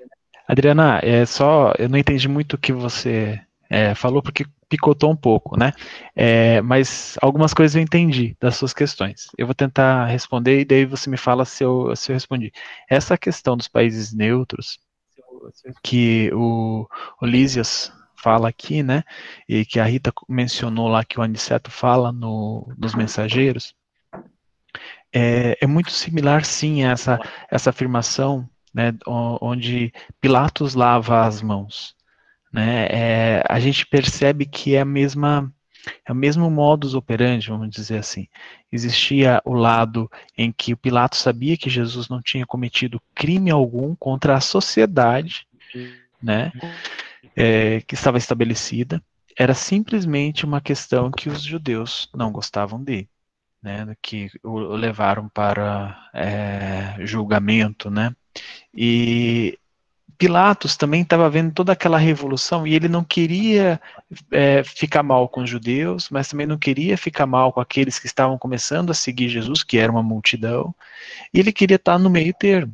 [0.47, 1.73] Adriana, é só.
[1.77, 5.71] Eu não entendi muito o que você é, falou, porque picotou um pouco, né?
[6.13, 9.27] É, mas algumas coisas eu entendi das suas questões.
[9.37, 12.51] Eu vou tentar responder e daí você me fala se eu, se eu respondi.
[12.89, 14.77] Essa questão dos países neutros,
[15.81, 16.85] que o,
[17.21, 19.03] Lísias fala aqui, né,
[19.47, 23.73] e que a Rita mencionou lá que o Aniceto fala no, nos mensageiros,
[25.13, 31.95] é, é muito similar, sim, a essa, essa afirmação, né, onde Pilatos lava as mãos.
[32.51, 35.51] Né, é, a gente percebe que é a mesma
[36.05, 38.27] é o mesmo modus operandi, vamos dizer assim.
[38.71, 43.95] Existia o lado em que o Pilatos sabia que Jesus não tinha cometido crime algum
[43.95, 45.47] contra a sociedade,
[46.21, 46.51] né,
[47.35, 49.01] é, que estava estabelecida.
[49.35, 53.09] Era simplesmente uma questão que os judeus não gostavam dele
[53.61, 58.15] né, que o levaram para é, julgamento, né,
[58.73, 59.57] e
[60.21, 63.81] Pilatos também estava vendo toda aquela revolução e ele não queria
[64.29, 68.05] é, ficar mal com os judeus, mas também não queria ficar mal com aqueles que
[68.05, 70.75] estavam começando a seguir Jesus, que era uma multidão,
[71.33, 72.71] e ele queria estar no meio termo.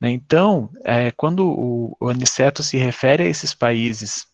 [0.00, 0.10] Né?
[0.10, 4.26] Então, é, quando o, o Aniceto se refere a esses países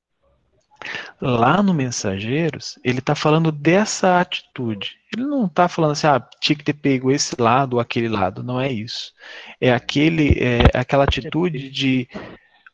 [1.21, 4.97] Lá no Mensageiros, ele está falando dessa atitude.
[5.15, 8.43] Ele não está falando assim, ah, tinha que ter pego esse lado ou aquele lado.
[8.43, 9.13] Não é isso.
[9.61, 12.09] É aquele, é aquela atitude de,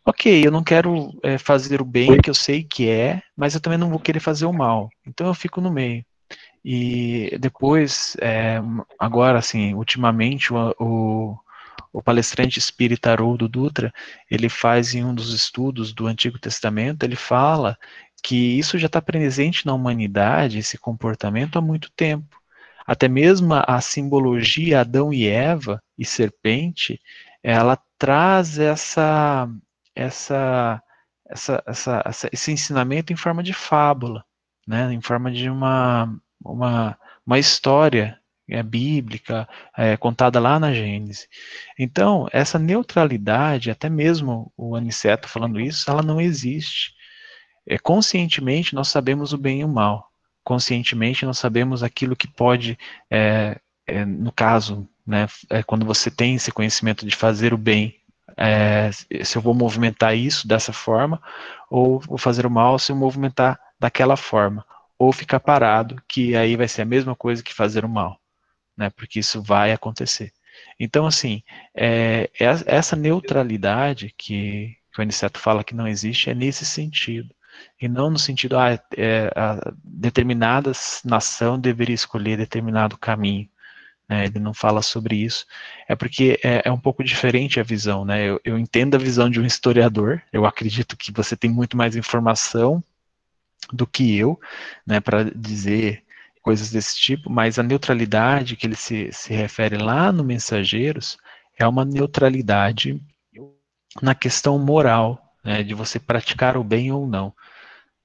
[0.04, 3.60] ok, eu não quero é, fazer o bem que eu sei que é, mas eu
[3.60, 4.88] também não vou querer fazer o mal.
[5.06, 6.04] Então eu fico no meio.
[6.64, 8.60] E depois, é,
[8.98, 11.38] agora, assim, ultimamente, o, o
[11.98, 13.92] o palestrante espírita Haroldo Dutra,
[14.30, 17.76] ele faz em um dos estudos do Antigo Testamento, ele fala
[18.22, 22.40] que isso já está presente na humanidade, esse comportamento, há muito tempo.
[22.86, 27.00] Até mesmo a simbologia Adão e Eva e serpente,
[27.42, 29.48] ela traz essa,
[29.92, 30.80] essa,
[31.28, 34.24] essa, essa, esse ensinamento em forma de fábula,
[34.68, 38.16] né, em forma de uma, uma, uma história
[38.48, 41.28] é, bíblica, é, contada lá na Gênesis.
[41.78, 46.94] Então, essa neutralidade, até mesmo o Aniceto falando isso, ela não existe.
[47.66, 50.10] É, conscientemente, nós sabemos o bem e o mal.
[50.42, 52.78] Conscientemente, nós sabemos aquilo que pode,
[53.10, 57.96] é, é, no caso, né, é, quando você tem esse conhecimento de fazer o bem,
[58.36, 61.20] é, se eu vou movimentar isso dessa forma,
[61.70, 64.64] ou vou fazer o mal se eu movimentar daquela forma,
[64.98, 68.18] ou ficar parado, que aí vai ser a mesma coisa que fazer o mal
[68.78, 68.90] né?
[68.90, 70.32] Porque isso vai acontecer.
[70.78, 71.42] Então, assim,
[71.74, 77.34] é, é essa neutralidade que, que o Aniceto fala que não existe é nesse sentido.
[77.80, 80.70] E não no sentido, ah, é, a determinada
[81.04, 83.48] nação deveria escolher determinado caminho.
[84.08, 85.44] Né, ele não fala sobre isso.
[85.88, 88.04] É porque é, é um pouco diferente a visão.
[88.04, 91.76] Né, eu, eu entendo a visão de um historiador, eu acredito que você tem muito
[91.76, 92.82] mais informação
[93.72, 94.40] do que eu,
[94.86, 96.04] né, para dizer
[96.48, 101.18] coisas desse tipo, mas a neutralidade que ele se, se refere lá no Mensageiros
[101.58, 102.98] é uma neutralidade
[104.00, 107.34] na questão moral, né, de você praticar o bem ou não.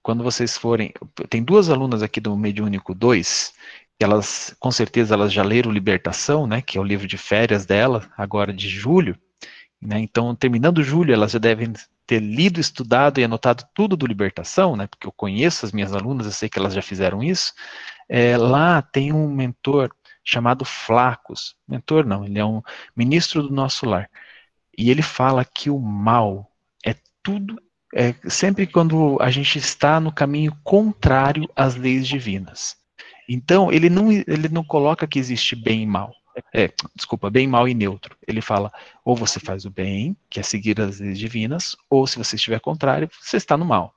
[0.01, 0.91] Quando vocês forem,
[1.29, 3.53] tem duas alunas aqui do Mediúnico 2,
[3.97, 7.65] que elas, com certeza, elas já leram Libertação, né, que é o livro de férias
[7.65, 9.17] dela, agora de julho,
[9.81, 11.71] né, então, terminando julho, elas já devem
[12.05, 16.25] ter lido, estudado e anotado tudo do Libertação, né, porque eu conheço as minhas alunas,
[16.25, 17.53] eu sei que elas já fizeram isso,
[18.07, 19.89] é, lá tem um mentor
[20.23, 22.61] chamado Flacos, mentor não, ele é um
[22.95, 24.09] ministro do nosso lar,
[24.77, 26.49] e ele fala que o mal
[26.85, 27.61] é tudo,
[27.93, 32.75] é sempre quando a gente está no caminho contrário às leis divinas.
[33.27, 36.13] Então, ele não, ele não coloca que existe bem e mal.
[36.53, 38.17] É, desculpa, bem, mal e neutro.
[38.27, 38.71] Ele fala,
[39.05, 42.59] ou você faz o bem, que é seguir as leis divinas, ou se você estiver
[42.59, 43.93] contrário, você está no mal.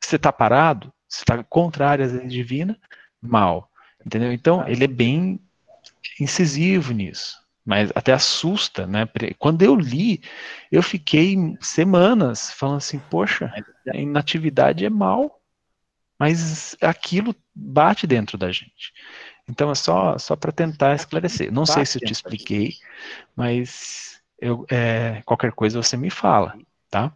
[0.00, 2.76] Se você está parado, você está contrário às leis divinas,
[3.22, 3.70] mal.
[4.04, 4.32] Entendeu?
[4.32, 5.40] Então, ele é bem
[6.20, 7.40] incisivo nisso.
[7.64, 9.08] Mas até assusta, né?
[9.38, 10.20] Quando eu li,
[10.70, 13.52] eu fiquei semanas falando assim, poxa,
[13.88, 15.40] a inatividade é mal.
[16.18, 18.92] Mas aquilo bate dentro da gente.
[19.48, 21.52] Então é só, só para tentar esclarecer.
[21.52, 22.74] Não sei se eu te expliquei,
[23.34, 26.56] mas eu, é, qualquer coisa você me fala,
[26.90, 27.12] tá?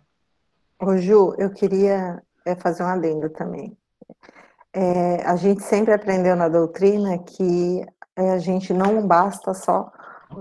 [0.80, 3.76] Ô Ju, eu queria é, fazer um adendo também.
[4.78, 7.82] É, a gente sempre aprendeu na doutrina que
[8.14, 9.90] é, a gente não basta só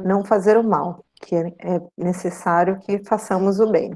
[0.03, 3.95] não fazer o mal, que é, é necessário que façamos o bem.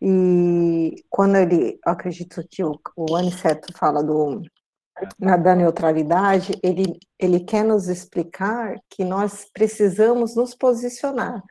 [0.00, 4.40] E quando ele, acredito que o, o Aniceto fala do,
[5.18, 11.42] da neutralidade, ele, ele quer nos explicar que nós precisamos nos posicionar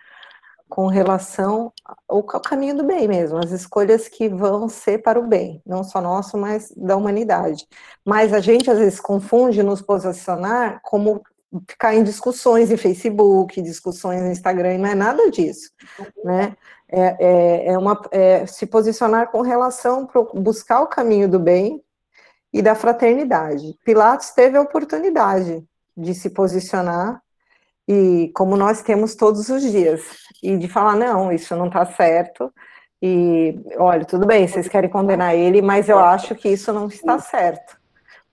[0.69, 1.73] com relação
[2.07, 5.99] ao, caminho do bem mesmo, as escolhas que vão ser para o bem, não só
[5.99, 7.67] nosso, mas da humanidade.
[8.05, 11.23] Mas a gente às vezes confunde nos posicionar como
[11.67, 15.71] ficar em discussões em Facebook, discussões no Instagram, não é nada disso,
[16.23, 16.55] né?
[16.87, 21.83] É, é, é uma, é se posicionar com relação para buscar o caminho do bem
[22.53, 23.75] e da fraternidade.
[23.83, 25.63] Pilatos teve a oportunidade
[25.97, 27.21] de se posicionar
[27.89, 30.03] e como nós temos todos os dias.
[30.43, 32.53] E de falar não, isso não está certo.
[33.01, 37.17] E olha, tudo bem, vocês querem condenar ele, mas eu acho que isso não está
[37.17, 37.79] certo.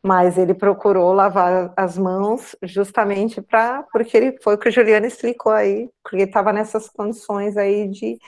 [0.03, 5.07] Mas ele procurou lavar as mãos justamente para, porque ele foi o que o Juliano
[5.07, 8.19] explicou aí, porque estava nessas condições aí de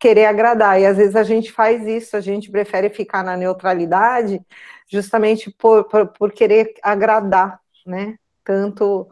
[0.00, 4.40] querer agradar, e às vezes a gente faz isso, a gente prefere ficar na neutralidade
[4.88, 9.08] justamente por, por, por querer agradar, né, tanto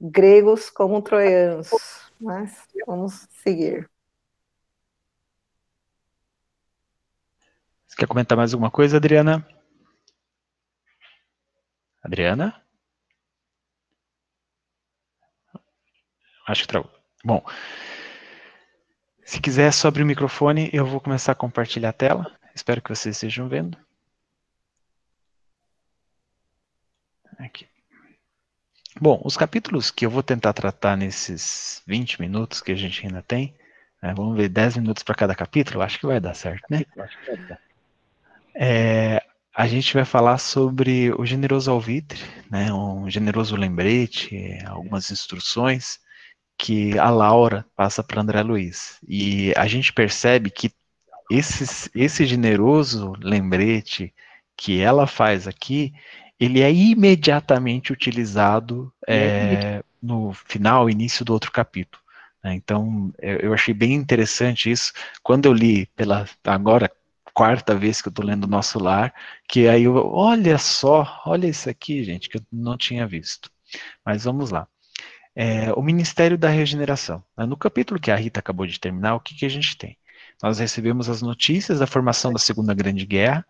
[0.00, 1.70] gregos como troianos,
[2.20, 3.88] mas vamos seguir.
[7.86, 9.46] Você quer comentar mais alguma coisa, Adriana?
[12.02, 12.62] Adriana?
[16.46, 16.90] Acho que travou.
[17.24, 17.44] Bom,
[19.24, 22.38] se quiser, sobre o microfone, eu vou começar a compartilhar a tela.
[22.54, 23.76] Espero que vocês estejam vendo.
[27.38, 27.68] Aqui.
[29.00, 33.22] Bom, os capítulos que eu vou tentar tratar nesses 20 minutos que a gente ainda
[33.22, 33.54] tem,
[34.02, 36.84] né, vamos ver 10 minutos para cada capítulo, acho que vai dar certo, né?
[38.54, 39.22] É,
[39.54, 42.20] a gente vai falar sobre o generoso alvitre,
[42.50, 46.00] né, um generoso lembrete, algumas instruções
[46.58, 48.98] que a Laura passa para André Luiz.
[49.06, 50.72] E a gente percebe que
[51.30, 54.12] esse, esse generoso lembrete
[54.56, 55.94] que ela faz aqui,
[56.38, 62.02] ele é imediatamente utilizado é, no final, início do outro capítulo.
[62.42, 62.54] Né.
[62.54, 64.92] Então, eu achei bem interessante isso.
[65.22, 66.90] Quando eu li pela agora
[67.34, 69.14] quarta vez que eu estou lendo o Nosso Lar,
[69.48, 73.50] que aí eu, olha só, olha isso aqui, gente, que eu não tinha visto.
[74.04, 74.66] Mas vamos lá.
[75.36, 77.22] É, o Ministério da Regeneração.
[77.36, 79.96] Né, no capítulo que a Rita acabou de terminar, o que, que a gente tem?
[80.42, 83.46] Nós recebemos as notícias da formação da Segunda Grande Guerra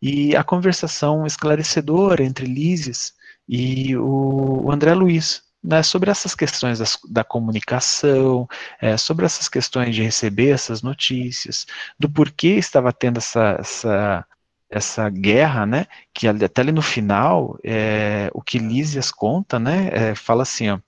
[0.00, 3.14] e a conversação esclarecedora entre Lísias
[3.48, 8.46] e o André Luiz, né, sobre essas questões das, da comunicação,
[8.80, 11.66] é, sobre essas questões de receber essas notícias,
[11.98, 14.26] do porquê estava tendo essa, essa,
[14.70, 20.14] essa guerra, né, que até ali no final, é, o que Lísias conta, né, é,
[20.14, 20.78] fala assim, ó,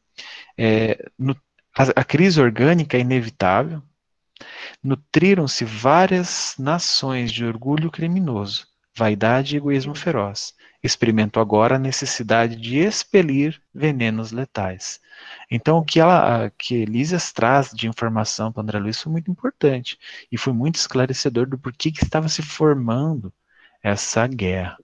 [0.56, 1.34] é, no,
[1.76, 3.82] a, a crise orgânica é inevitável,
[4.82, 8.66] nutriram-se várias nações de orgulho criminoso,
[9.00, 15.00] vaidade e egoísmo feroz, experimento agora a necessidade de expelir venenos letais.
[15.50, 19.98] Então, o que, ela, que Elísias traz de informação para André Luiz foi muito importante
[20.30, 23.32] e foi muito esclarecedor do porquê que estava se formando
[23.82, 24.76] essa guerra.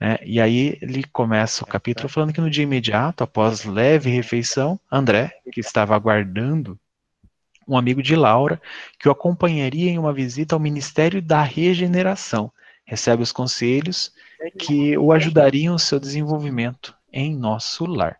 [0.00, 0.16] Né?
[0.22, 5.30] E aí ele começa o capítulo falando que no dia imediato, após leve refeição, André,
[5.52, 6.78] que estava aguardando
[7.68, 8.60] um amigo de Laura,
[8.98, 12.50] que o acompanharia em uma visita ao Ministério da Regeneração,
[12.84, 14.12] recebe os conselhos
[14.58, 18.18] que o ajudariam no seu desenvolvimento em nosso lar.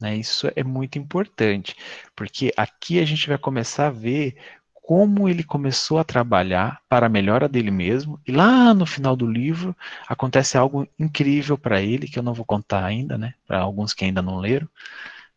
[0.00, 0.16] Né?
[0.16, 1.74] Isso é muito importante,
[2.14, 4.36] porque aqui a gente vai começar a ver
[4.74, 9.26] como ele começou a trabalhar para a melhora dele mesmo, e lá no final do
[9.26, 9.74] livro
[10.06, 14.04] acontece algo incrível para ele, que eu não vou contar ainda, né, para alguns que
[14.04, 14.68] ainda não leram,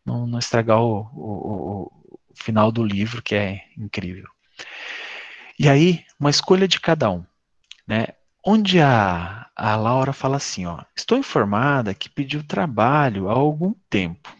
[0.06, 1.92] não, não estragar o, o,
[2.30, 4.28] o final do livro, que é incrível.
[5.58, 7.24] E aí, uma escolha de cada um.
[7.88, 8.08] Né?
[8.50, 14.34] Onde a, a Laura fala assim, ó, estou informada que pediu trabalho há algum tempo.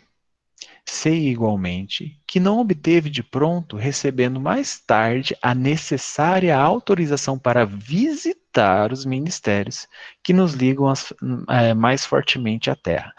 [0.86, 8.94] Sei igualmente que não obteve de pronto, recebendo mais tarde a necessária autorização para visitar
[8.94, 9.90] os ministérios
[10.24, 11.12] que nos ligam as,
[11.50, 13.14] é, mais fortemente à Terra.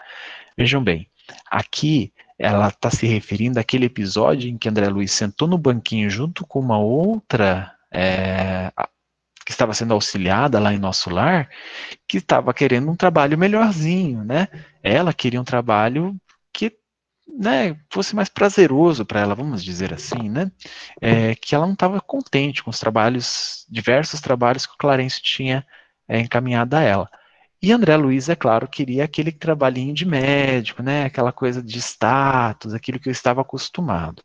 [0.57, 1.07] Vejam bem,
[1.51, 6.47] aqui ela está se referindo àquele episódio em que André Luiz sentou no banquinho junto
[6.47, 8.71] com uma outra é,
[9.49, 11.49] que estava sendo auxiliada lá em nosso lar,
[12.07, 14.47] que estava querendo um trabalho melhorzinho, né?
[14.83, 16.15] Ela queria um trabalho
[16.53, 16.71] que
[17.27, 20.51] né, fosse mais prazeroso para ela, vamos dizer assim, né?
[21.01, 25.65] É, que ela não estava contente com os trabalhos, diversos trabalhos que o Clarence tinha
[26.07, 27.09] é, encaminhado a ela.
[27.59, 31.05] E André Luiz, é claro, queria aquele trabalhinho de médico, né?
[31.05, 34.21] Aquela coisa de status, aquilo que eu estava acostumado.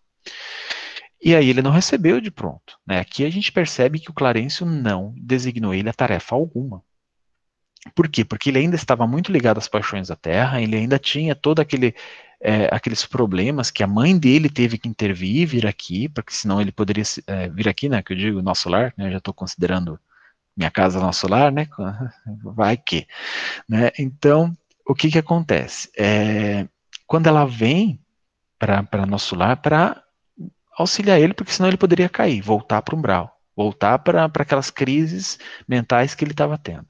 [1.25, 2.79] E aí ele não recebeu de pronto.
[2.87, 3.01] Né?
[3.01, 6.83] Aqui a gente percebe que o Clarencio não designou ele a tarefa alguma.
[7.95, 8.25] Por quê?
[8.25, 11.95] Porque ele ainda estava muito ligado às paixões da terra, ele ainda tinha todo aquele
[12.41, 16.61] é, aqueles problemas que a mãe dele teve que intervir e vir aqui, porque senão
[16.61, 18.03] ele poderia é, vir aqui, né?
[18.03, 19.07] Que eu digo nosso lar, né?
[19.07, 19.99] Eu já estou considerando
[20.55, 21.67] minha casa nosso lar, né?
[22.43, 23.07] Vai que,
[23.67, 23.91] né?
[23.99, 24.55] Então,
[24.87, 25.91] o que que acontece?
[25.97, 26.69] É,
[27.07, 27.99] quando ela vem
[28.59, 30.04] para nosso lar para
[30.79, 35.39] auxiliar ele, porque senão ele poderia cair, voltar para o umbral, voltar para aquelas crises
[35.69, 36.87] mentais que ele estava tendo.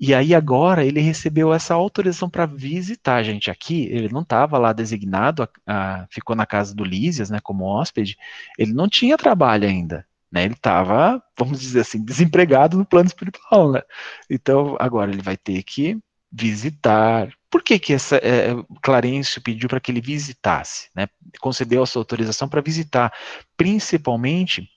[0.00, 3.86] E aí agora ele recebeu essa autorização para visitar a gente aqui.
[3.90, 8.16] Ele não estava lá designado, a, a, ficou na casa do Lísias, né, como hóspede.
[8.56, 10.44] Ele não tinha trabalho ainda, né?
[10.44, 13.82] Ele estava, vamos dizer assim, desempregado no plano espiritual, né?
[14.30, 15.98] Então agora ele vai ter que
[16.30, 17.28] visitar.
[17.50, 21.08] Por que que essa é, Clarencio pediu para que ele visitasse, né?
[21.40, 23.12] Concedeu essa autorização para visitar,
[23.56, 24.68] principalmente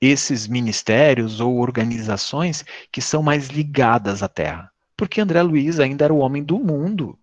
[0.00, 4.70] esses ministérios ou organizações que são mais ligadas à Terra.
[4.96, 7.18] Porque André Luiz ainda era o homem do mundo.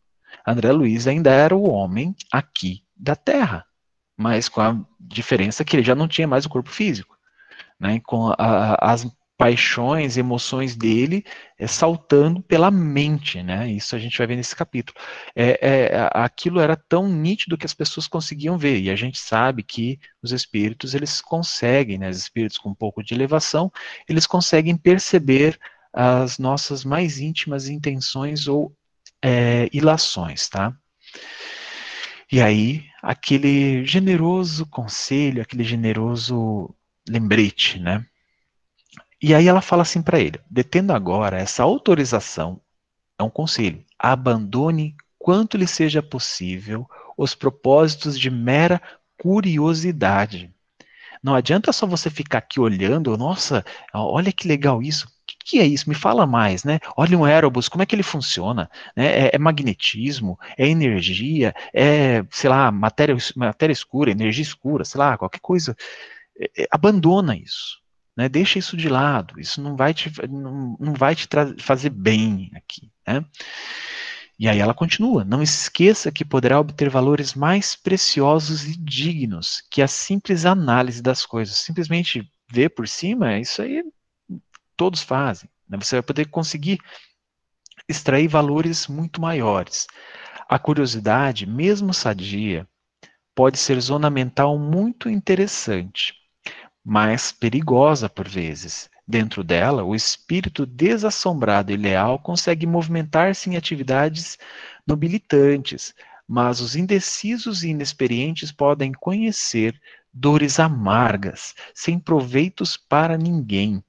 [0.46, 3.66] André Luiz ainda era o homem aqui da Terra,
[4.16, 7.16] mas com a diferença que ele já não tinha mais o corpo físico.
[7.80, 9.08] Né, com a, as
[9.38, 11.24] paixões, emoções dele
[11.60, 13.72] é, saltando pela mente, né?
[13.72, 14.98] Isso a gente vai ver nesse capítulo.
[15.36, 19.62] É, é, aquilo era tão nítido que as pessoas conseguiam ver, e a gente sabe
[19.62, 22.10] que os espíritos, eles conseguem, né?
[22.10, 23.72] Os espíritos com um pouco de elevação,
[24.10, 25.60] eles conseguem perceber
[25.94, 28.76] as nossas mais íntimas intenções ou
[29.22, 30.76] é, ilações, tá?
[32.32, 36.74] E aí, aquele generoso conselho, aquele generoso
[37.08, 38.06] lembrete, né?
[39.22, 42.62] E aí ela fala assim para ele: detendo agora essa autorização,
[43.20, 46.88] é um conselho, abandone quanto lhe seja possível
[47.18, 48.82] os propósitos de mera
[49.18, 50.54] curiosidade.
[51.22, 55.08] Não adianta só você ficar aqui olhando, nossa, olha que legal isso.
[55.08, 55.90] O que, que é isso?
[55.90, 56.80] Me fala mais, né?
[56.96, 58.70] Olha um aerobus, como é que ele funciona?
[58.96, 59.26] Né?
[59.26, 65.18] É, é, magnetismo, é energia, é, sei lá, matéria, matéria escura, energia escura, sei lá,
[65.18, 65.76] qualquer coisa.
[66.40, 67.82] É, é abandona isso.
[68.18, 68.28] Né?
[68.28, 71.28] Deixa isso de lado, isso não vai te, não, não vai te
[71.60, 72.92] fazer bem aqui.
[73.08, 73.24] Né?
[74.40, 79.84] E aí ela continua: não esqueça que poderá obter valores mais preciosos e dignos que
[79.84, 81.58] a simples análise das coisas.
[81.58, 83.84] Simplesmente ver por cima, isso aí
[84.76, 85.48] todos fazem.
[85.70, 85.78] Né?
[85.78, 86.80] Você vai poder conseguir
[87.88, 89.86] extrair valores muito maiores.
[90.50, 92.68] A curiosidade, mesmo sadia,
[93.36, 96.16] pode ser zona mental muito interessante
[96.90, 98.90] mas perigosa por vezes.
[99.06, 104.38] Dentro dela, o espírito desassombrado e leal consegue movimentar-se em atividades
[104.88, 105.94] nobilitantes,
[106.26, 109.78] mas os indecisos e inexperientes podem conhecer
[110.14, 113.84] dores amargas, sem proveitos para ninguém.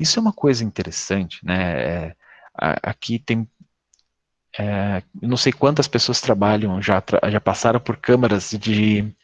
[0.00, 1.80] Isso é uma coisa interessante, né?
[1.80, 2.16] É,
[2.56, 3.46] aqui tem
[4.58, 7.00] é, não sei quantas pessoas trabalham, já,
[7.30, 9.14] já passaram por câmaras de,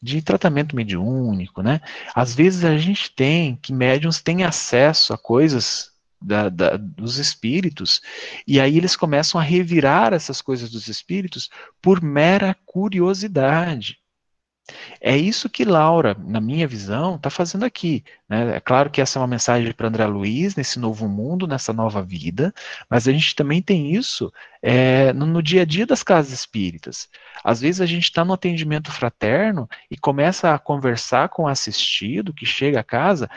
[0.00, 1.82] de tratamento mediúnico, né?
[2.14, 8.00] Às vezes a gente tem que médiums têm acesso a coisas da, da, dos espíritos,
[8.46, 11.50] e aí eles começam a revirar essas coisas dos espíritos
[11.82, 13.98] por mera curiosidade.
[15.00, 18.04] É isso que Laura, na minha visão, está fazendo aqui.
[18.28, 18.56] Né?
[18.56, 22.02] É claro que essa é uma mensagem para André Luiz, nesse novo mundo, nessa nova
[22.02, 22.52] vida,
[22.88, 27.08] mas a gente também tem isso é, no, no, dia a dia das casas espíritas.
[27.42, 32.34] Às vezes a gente está no atendimento fraterno e começa a conversar com o assistido
[32.34, 33.30] que chega a casa,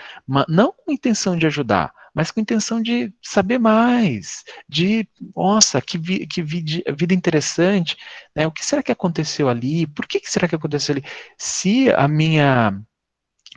[0.48, 6.28] não com intenção de ajudar, mas com intenção de saber mais, de, nossa, que, vi,
[6.28, 7.96] que vi, vida interessante,
[8.36, 8.46] né?
[8.46, 11.04] o que será que aconteceu ali, por que, que será que aconteceu ali?
[11.38, 12.82] Se a minha,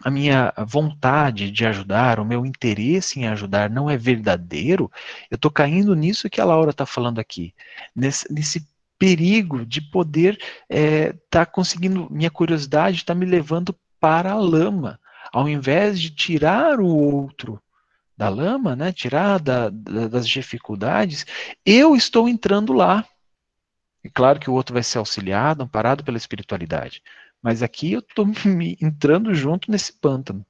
[0.03, 4.91] a minha vontade de ajudar, o meu interesse em ajudar não é verdadeiro,
[5.31, 7.55] eu estou caindo nisso que a Laura está falando aqui,
[7.95, 8.67] nesse, nesse
[8.99, 14.99] perigo de poder estar é, tá conseguindo, minha curiosidade está me levando para a lama,
[15.33, 17.61] ao invés de tirar o outro
[18.17, 21.27] da lama, né, tirar da, da, das dificuldades,
[21.65, 23.05] eu estou entrando lá.
[24.05, 27.03] E claro que o outro vai ser auxiliado, amparado pela espiritualidade.
[27.45, 28.27] Mas aqui eu estou
[28.81, 30.45] entrando junto nesse pântano.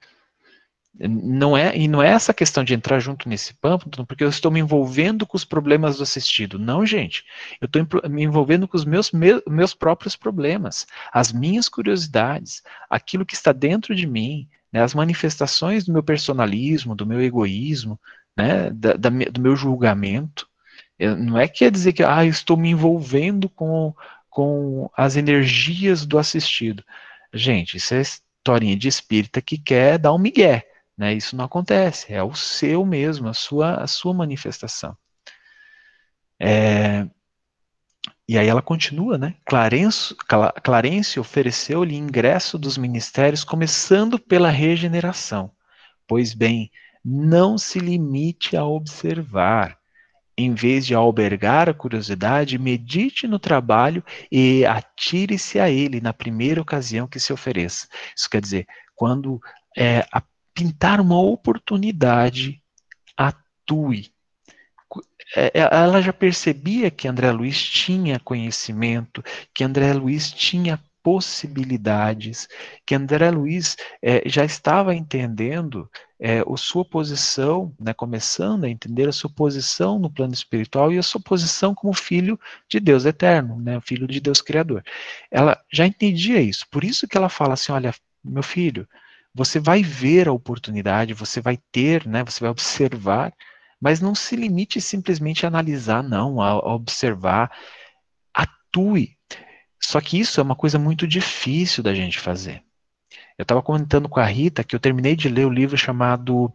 [0.97, 4.49] Não é, e não é essa questão de entrar junto nesse pântano, porque eu estou
[4.49, 6.57] me envolvendo com os problemas do assistido.
[6.57, 7.25] Não, gente.
[7.61, 13.35] Eu estou me envolvendo com os meus, meus próprios problemas, as minhas curiosidades, aquilo que
[13.35, 17.99] está dentro de mim, né, as manifestações do meu personalismo, do meu egoísmo,
[18.37, 20.47] né, da, da, do meu julgamento.
[20.97, 23.93] Eu, não é quer dizer que ah, eu estou me envolvendo com,
[24.35, 26.85] com as energias do assistido.
[27.33, 30.67] Gente, isso é historinha de espírita que quer dar um migué.
[30.99, 31.15] Né?
[31.15, 34.97] Isso não acontece, é o seu mesmo, a sua, a sua manifestação.
[36.39, 37.07] É,
[38.29, 39.37] e aí ela continua, né?
[39.47, 40.13] Clarence,
[40.65, 45.53] Clarence ofereceu-lhe ingresso dos ministérios, começando pela regeneração.
[46.09, 46.73] Pois bem,
[47.05, 49.79] não se limite a observar.
[50.37, 56.61] Em vez de albergar a curiosidade, medite no trabalho e atire-se a ele na primeira
[56.61, 57.87] ocasião que se ofereça.
[58.17, 59.41] Isso quer dizer, quando
[59.77, 60.05] é,
[60.53, 62.61] pintar uma oportunidade,
[63.17, 64.13] atue.
[65.37, 69.23] É, é, ela já percebia que André Luiz tinha conhecimento,
[69.53, 72.49] que André Luiz tinha possibilidades,
[72.87, 75.89] que André Luiz é, já estava entendendo
[76.19, 80.99] é, a sua posição, né, começando a entender a sua posição no plano espiritual e
[80.99, 84.83] a sua posição como filho de Deus eterno, né, filho de Deus criador.
[85.31, 87.95] Ela já entendia isso, por isso que ela fala assim, olha,
[88.25, 88.89] meu filho,
[89.35, 93.31] você vai ver a oportunidade, você vai ter, né, você vai observar,
[93.79, 97.53] mas não se limite simplesmente a analisar, não, a, a observar,
[98.33, 99.19] atue,
[99.81, 102.63] só que isso é uma coisa muito difícil da gente fazer.
[103.37, 106.53] Eu estava comentando com a Rita que eu terminei de ler o livro chamado.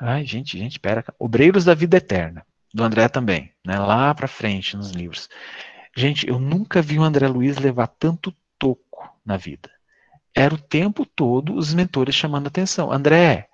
[0.00, 1.04] Ai, gente, gente, pera.
[1.18, 3.78] Obreiros da Vida Eterna, do André também, né?
[3.78, 5.28] Lá para frente nos livros.
[5.96, 9.70] Gente, eu nunca vi o André Luiz levar tanto toco na vida.
[10.34, 12.92] Era o tempo todo os mentores chamando atenção.
[12.92, 13.48] André,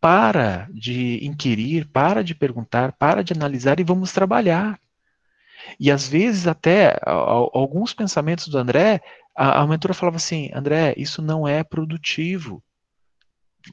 [0.00, 4.78] para de inquirir, para de perguntar, para de analisar e vamos trabalhar.
[5.78, 9.00] E às vezes até alguns pensamentos do André,
[9.34, 12.62] a, a mentora falava assim, André, isso não é produtivo.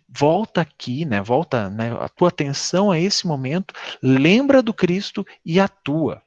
[0.10, 1.22] Volta aqui, né?
[1.22, 1.96] Volta, né?
[2.00, 6.22] A tua atenção a esse momento, lembra do Cristo e atua.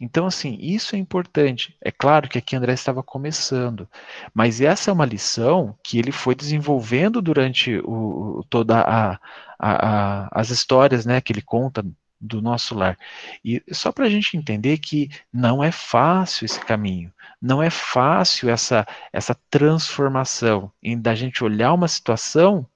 [0.00, 1.74] Então, assim, isso é importante.
[1.80, 3.88] É claro que aqui André estava começando,
[4.34, 9.18] mas essa é uma lição que ele foi desenvolvendo durante o, toda a, a,
[9.58, 11.82] a, as histórias, né, que ele conta
[12.20, 12.98] do nosso lar.
[13.44, 18.48] E só para a gente entender que não é fácil esse caminho, não é fácil
[18.48, 22.66] essa, essa transformação em da gente olhar uma situação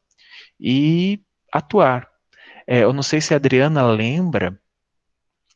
[0.58, 1.20] e
[1.52, 2.08] atuar.
[2.66, 4.58] É, eu não sei se a Adriana lembra,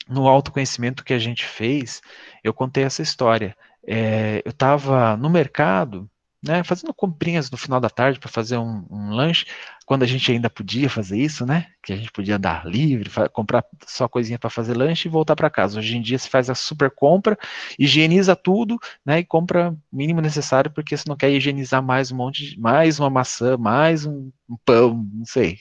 [0.09, 2.03] no autoconhecimento que a gente fez,
[2.43, 3.57] eu contei essa história.
[3.87, 6.11] É, eu estava no mercado
[6.45, 9.47] né, fazendo comprinhas no final da tarde para fazer um, um, lanche,
[9.87, 11.69] quando a gente ainda podia fazer isso, né?
[11.83, 15.49] Que a gente podia dar livre, comprar só coisinha para fazer lanche e voltar para
[15.51, 15.79] casa.
[15.79, 17.39] Hoje em dia se faz a super compra,
[17.79, 19.21] higieniza tudo, né?
[19.21, 23.01] E compra o mínimo necessário, porque você não quer higienizar mais um monte, de, mais
[23.01, 25.59] uma maçã, mais um, um pão, não sei.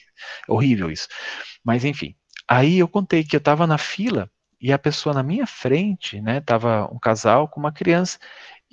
[0.48, 1.08] É horrível isso.
[1.64, 2.14] Mas enfim.
[2.48, 4.30] Aí eu contei que eu estava na fila
[4.60, 6.40] e a pessoa na minha frente, né?
[6.40, 8.18] Tava um casal com uma criança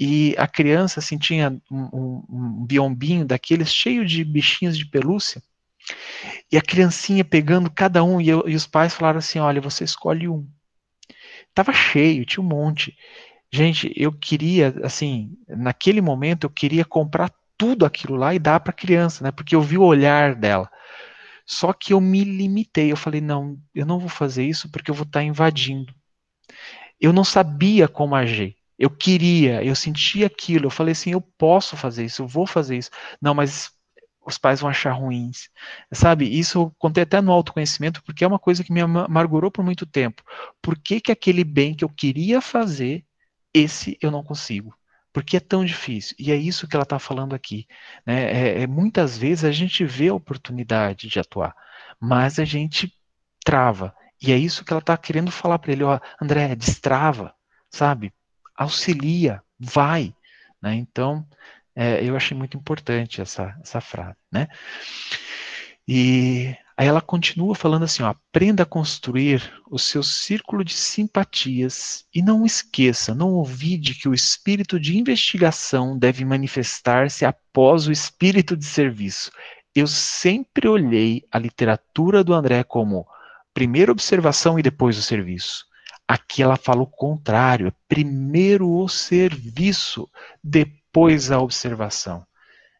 [0.04, 5.43] e a criança assim tinha um, um, um biombinho daqueles cheio de bichinhos de pelúcia,
[6.52, 9.84] e a criancinha pegando cada um, e, eu, e os pais falaram assim, olha, você
[9.84, 10.49] escolhe um.
[11.54, 12.97] Tava cheio, tinha um monte.
[13.52, 18.72] Gente, eu queria, assim, naquele momento eu queria comprar tudo aquilo lá e dar para
[18.72, 19.32] a criança, né?
[19.32, 20.68] Porque eu vi o olhar dela.
[21.45, 24.95] Só que eu me limitei, eu falei, não, eu não vou fazer isso porque eu
[24.95, 25.93] vou estar tá invadindo.
[26.99, 28.56] Eu não sabia como agir.
[28.82, 32.78] Eu queria, eu sentia aquilo, eu falei assim, eu posso fazer isso, eu vou fazer
[32.78, 32.90] isso.
[33.22, 33.72] Não, mas
[34.26, 35.50] os pais vão achar ruins.
[35.94, 39.64] Sabe, isso eu contei até no autoconhecimento, porque é uma coisa que me amargurou por
[39.64, 40.24] muito tempo.
[40.60, 43.06] Por que, que aquele bem que eu queria fazer,
[43.54, 44.76] esse eu não consigo?
[45.14, 46.16] Porque é tão difícil.
[46.18, 47.68] E é isso que ela está falando aqui.
[48.04, 48.32] Né?
[48.32, 51.56] É, é, muitas vezes a gente vê a oportunidade de atuar,
[52.00, 52.92] mas a gente
[53.46, 53.94] trava.
[54.20, 57.34] E é isso que ela está querendo falar para ele, ó, André, destrava,
[57.70, 58.12] sabe?
[58.56, 60.14] Auxilia, vai.
[60.62, 60.76] Né?
[60.76, 61.26] Então,
[61.76, 64.18] é, eu achei muito importante essa, essa frase.
[64.32, 64.47] Né?
[65.88, 72.06] E aí ela continua falando assim: ó, aprenda a construir o seu círculo de simpatias
[72.14, 78.56] e não esqueça, não ouvide que o espírito de investigação deve manifestar-se após o espírito
[78.56, 79.32] de serviço.
[79.74, 83.08] Eu sempre olhei a literatura do André como
[83.54, 85.66] primeira observação e depois o serviço.
[86.12, 90.09] Aqui ela fala o contrário, é primeiro o serviço,
[90.43, 92.28] depois a observação.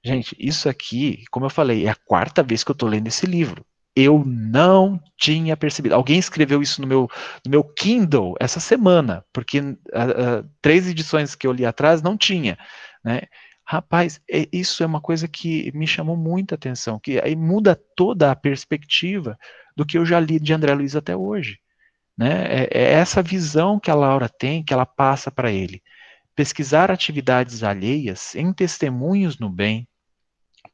[0.04, 3.26] Gente, isso aqui, como eu falei, é a quarta vez que eu estou lendo esse
[3.26, 3.66] livro.
[3.96, 5.96] Eu não tinha percebido.
[5.96, 7.10] Alguém escreveu isso no meu,
[7.46, 12.18] no meu Kindle essa semana, porque uh, uh, três edições que eu li atrás não
[12.18, 12.58] tinha.
[13.02, 13.22] Né?
[13.66, 18.30] Rapaz, é, isso é uma coisa que me chamou muita atenção, que aí muda toda
[18.30, 19.40] a perspectiva
[19.74, 21.61] do que eu já li de André Luiz até hoje.
[22.22, 22.46] Né?
[22.46, 25.82] É, é essa visão que a Laura tem, que ela passa para ele.
[26.36, 29.88] Pesquisar atividades alheias em testemunhos no bem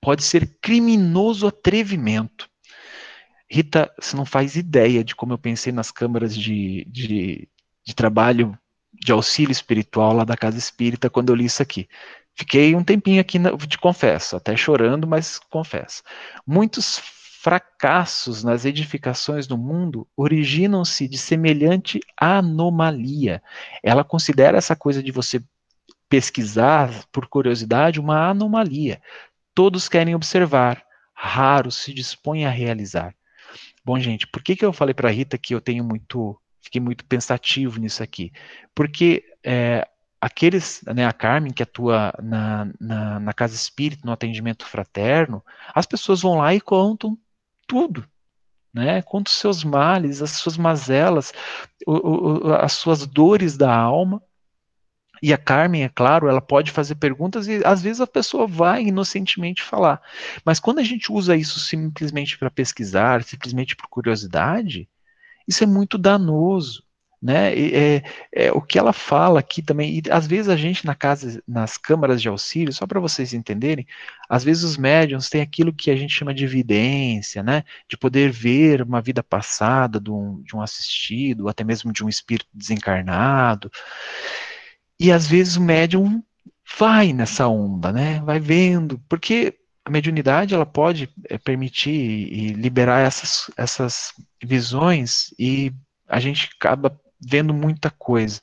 [0.01, 2.49] pode ser criminoso atrevimento.
[3.49, 7.47] Rita, você não faz ideia de como eu pensei nas câmaras de, de,
[7.81, 8.59] de trabalho
[8.91, 11.87] de auxílio espiritual lá da Casa Espírita quando eu li isso aqui.
[12.35, 13.39] Fiquei um tempinho aqui,
[13.69, 16.03] te confesso, até chorando, mas confesso.
[16.45, 17.01] Muitos
[17.41, 23.43] fracassos nas edificações do mundo originam-se de semelhante anomalia.
[23.83, 25.41] Ela considera essa coisa de você
[26.09, 28.99] pesquisar por curiosidade uma anomalia.
[29.53, 30.83] Todos querem observar,
[31.13, 33.13] raros se dispõem a realizar.
[33.85, 37.05] Bom, gente, por que, que eu falei para Rita que eu tenho muito, fiquei muito
[37.05, 38.31] pensativo nisso aqui?
[38.73, 39.87] Porque é,
[40.19, 45.85] aqueles, né, a Carmen que atua na, na, na, casa espírita, no atendimento fraterno, as
[45.85, 47.17] pessoas vão lá e contam
[47.67, 48.07] tudo,
[48.73, 49.01] né?
[49.01, 51.33] Contam os seus males, as suas mazelas,
[51.85, 54.21] o, o, as suas dores da alma,
[55.21, 58.83] e a Carmen, é claro, ela pode fazer perguntas e às vezes a pessoa vai
[58.83, 60.01] inocentemente falar.
[60.45, 64.87] Mas quando a gente usa isso simplesmente para pesquisar, simplesmente por curiosidade,
[65.47, 66.83] isso é muito danoso.
[67.21, 67.53] Né?
[67.57, 71.41] É, é, o que ela fala aqui também, e às vezes a gente na casa,
[71.47, 73.87] nas câmaras de auxílio, só para vocês entenderem,
[74.29, 77.63] às vezes os médiums têm aquilo que a gente chama de evidência, né?
[77.89, 82.09] De poder ver uma vida passada de um, de um assistido, até mesmo de um
[82.09, 83.71] espírito desencarnado.
[84.99, 86.23] E às vezes o médium
[86.77, 88.19] vai nessa onda, né?
[88.21, 89.55] Vai vendo, porque
[89.85, 94.13] a mediunidade ela pode é, permitir e liberar essas, essas
[94.43, 95.71] visões e
[96.07, 98.41] a gente acaba vendo muita coisa.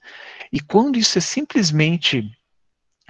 [0.52, 2.30] E quando isso é simplesmente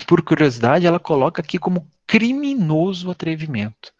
[0.06, 3.92] por curiosidade, ela coloca aqui como criminoso atrevimento.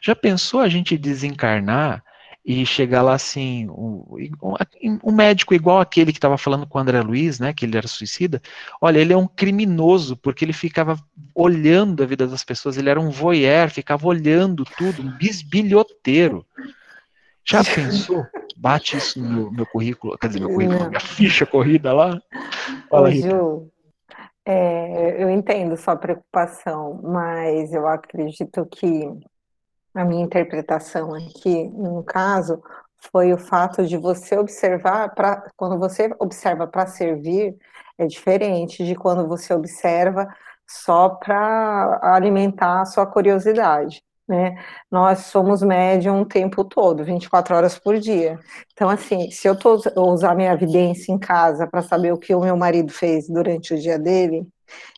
[0.00, 2.02] Já pensou a gente desencarnar
[2.44, 4.04] e chegar lá assim, um,
[5.04, 7.86] um médico igual aquele que estava falando com o André Luiz, né, que ele era
[7.86, 8.42] suicida,
[8.80, 10.98] olha, ele é um criminoso, porque ele ficava
[11.34, 16.44] olhando a vida das pessoas, ele era um voyeur, ficava olhando tudo, um bisbilhoteiro.
[17.44, 18.26] Já pensou?
[18.62, 22.22] Bate isso no meu, meu currículo, quer dizer, meu currículo, minha ficha corrida lá.
[22.88, 23.68] Fala, Ô, Ju,
[24.44, 29.12] é, eu entendo sua preocupação, mas eu acredito que
[29.92, 32.62] a minha interpretação aqui, no caso,
[33.12, 37.56] foi o fato de você observar, pra, quando você observa para servir,
[37.98, 40.32] é diferente de quando você observa
[40.68, 44.04] só para alimentar a sua curiosidade.
[44.28, 44.56] Né?
[44.90, 48.38] Nós somos médium o tempo todo, 24 horas por dia.
[48.72, 52.40] Então, assim, se eu tô, usar minha evidência em casa para saber o que o
[52.40, 54.46] meu marido fez durante o dia dele,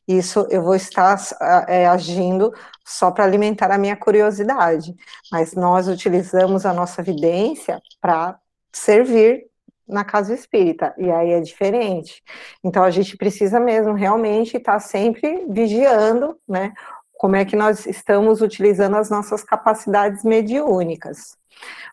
[0.07, 1.19] isso eu vou estar
[1.67, 2.53] é, agindo
[2.85, 4.95] só para alimentar a minha curiosidade,
[5.33, 8.39] mas nós utilizamos a nossa evidência para
[8.71, 9.47] servir
[9.87, 12.23] na casa espírita, e aí é diferente.
[12.63, 16.73] Então a gente precisa mesmo realmente estar tá sempre vigiando, né,
[17.19, 21.37] como é que nós estamos utilizando as nossas capacidades mediúnicas.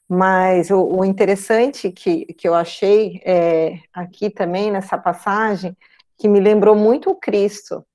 [0.08, 5.76] Mas o, o interessante que, que eu achei é, aqui também nessa passagem,
[6.18, 7.86] que me lembrou muito o Cristo,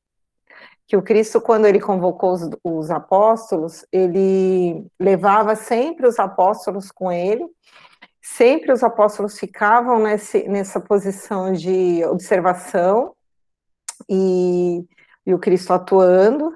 [0.87, 7.11] que o Cristo, quando ele convocou os, os, apóstolos, ele levava sempre os apóstolos com
[7.11, 7.45] ele,
[8.23, 13.15] sempre os apóstolos ficavam nesse, nessa posição de observação
[14.09, 14.85] e,
[15.27, 16.55] e o Cristo atuando,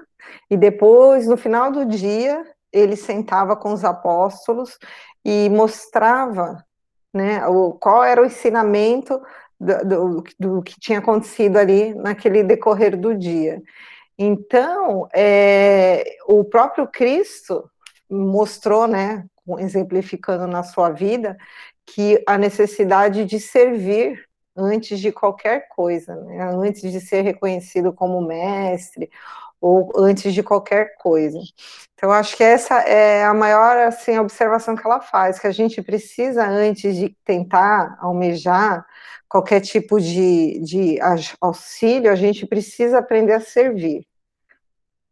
[0.49, 4.77] e depois, no final do dia, ele sentava com os apóstolos
[5.23, 6.63] e mostrava
[7.13, 9.21] né, o, qual era o ensinamento
[9.59, 13.61] do, do, do, que tinha acontecido ali naquele decorrer do dia.
[14.17, 17.69] Então, é, o próprio Cristo
[18.09, 19.25] mostrou, né,
[19.59, 21.37] exemplificando na sua vida,
[21.85, 24.23] que a necessidade de servir
[24.55, 29.09] antes de qualquer coisa, né, antes de ser reconhecido como mestre
[29.61, 31.37] ou antes de qualquer coisa.
[31.93, 35.81] Então, acho que essa é a maior assim, observação que ela faz, que a gente
[35.83, 38.83] precisa, antes de tentar almejar
[39.29, 40.97] qualquer tipo de, de
[41.39, 44.05] auxílio, a gente precisa aprender a servir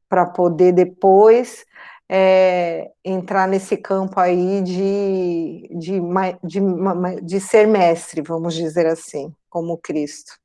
[0.10, 1.64] para poder depois
[2.10, 6.02] é, entrar nesse campo aí de, de,
[6.44, 6.60] de,
[7.22, 10.39] de ser mestre, vamos dizer assim, como Cristo.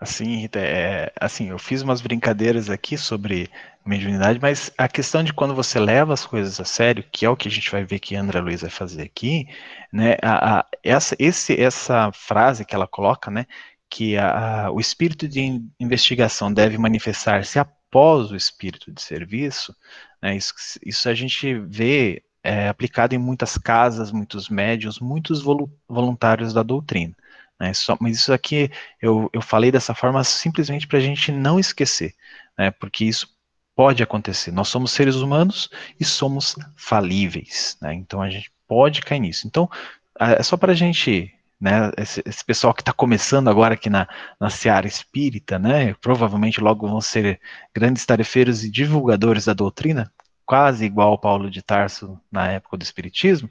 [0.00, 3.50] Assim, Rita, é, assim, eu fiz umas brincadeiras aqui sobre
[3.84, 7.36] mediunidade, mas a questão de quando você leva as coisas a sério, que é o
[7.36, 9.46] que a gente vai ver que a Andra Luiz vai fazer aqui,
[9.92, 13.46] né, a, a, essa, esse, essa frase que ela coloca, né,
[13.88, 19.74] que a, o espírito de investigação deve manifestar-se após o espírito de serviço,
[20.20, 20.52] né, isso,
[20.84, 25.42] isso a gente vê é, aplicado em muitas casas, muitos médios, muitos
[25.88, 27.14] voluntários da doutrina.
[27.58, 31.58] Né, só, mas isso aqui eu, eu falei dessa forma simplesmente para a gente não
[31.58, 32.14] esquecer,
[32.58, 33.34] né, porque isso
[33.74, 34.50] pode acontecer.
[34.52, 39.46] Nós somos seres humanos e somos falíveis, né, então a gente pode cair nisso.
[39.46, 39.70] Então,
[40.18, 44.06] é só para a gente né, esse, esse pessoal que está começando agora aqui na,
[44.38, 47.40] na seara espírita, né, provavelmente logo vão ser
[47.74, 50.12] grandes tarefeiros e divulgadores da doutrina,
[50.44, 53.48] quase igual ao Paulo de Tarso na época do Espiritismo,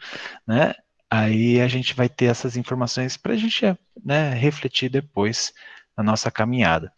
[0.47, 0.73] né?
[1.09, 3.63] Aí a gente vai ter essas informações para a gente
[4.03, 5.53] né, refletir depois
[5.95, 6.91] na nossa caminhada.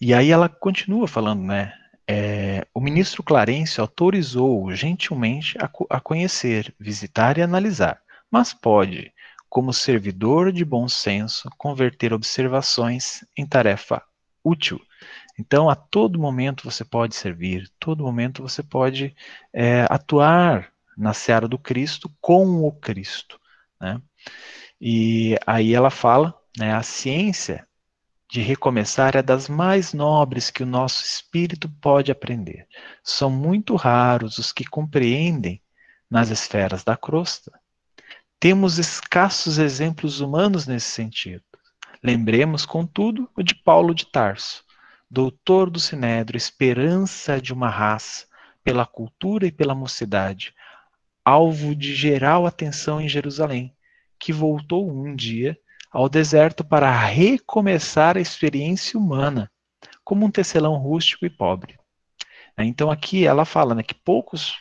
[0.00, 1.72] E aí ela continua falando, né?
[2.08, 9.12] É, o ministro Clarence autorizou gentilmente a, a conhecer, visitar e analisar, mas pode,
[9.48, 14.02] como servidor de bom senso, converter observações em tarefa
[14.42, 14.80] útil.
[15.38, 19.14] Então, a todo momento você pode servir, todo momento você pode
[19.52, 23.40] é, atuar na seara do Cristo com o Cristo.
[23.80, 24.00] Né?
[24.80, 27.66] E aí ela fala, né, a ciência
[28.30, 32.66] de recomeçar é das mais nobres que o nosso espírito pode aprender.
[33.02, 35.60] São muito raros os que compreendem
[36.08, 37.52] nas esferas da crosta.
[38.38, 41.42] Temos escassos exemplos humanos nesse sentido.
[42.02, 44.64] Lembremos, contudo, o de Paulo de Tarso,
[45.10, 48.26] doutor do Sinédrio, esperança de uma raça,
[48.62, 50.54] pela cultura e pela mocidade,
[51.24, 53.74] alvo de geral atenção em Jerusalém,
[54.18, 55.58] que voltou um dia
[55.90, 59.50] ao deserto para recomeçar a experiência humana,
[60.04, 61.78] como um tecelão rústico e pobre.
[62.58, 64.54] Então aqui ela fala né, que poucos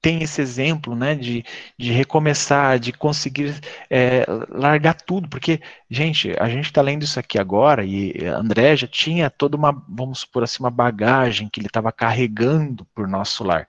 [0.00, 1.44] têm esse exemplo né, de,
[1.76, 3.58] de recomeçar, de conseguir
[3.90, 5.60] é, largar tudo, porque,
[5.90, 10.20] gente, a gente está lendo isso aqui agora e André já tinha toda uma, vamos
[10.20, 13.66] supor assim, uma bagagem que ele estava carregando por nosso lar.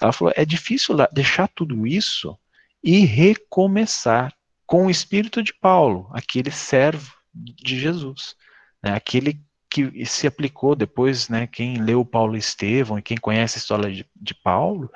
[0.00, 2.38] Ela falou, é difícil deixar tudo isso
[2.82, 4.32] e recomeçar
[4.66, 8.36] com o espírito de Paulo, aquele servo de Jesus,
[8.82, 9.40] né, aquele
[9.70, 14.06] que se aplicou depois, né, quem leu Paulo Estevão e quem conhece a história de,
[14.16, 14.90] de Paulo,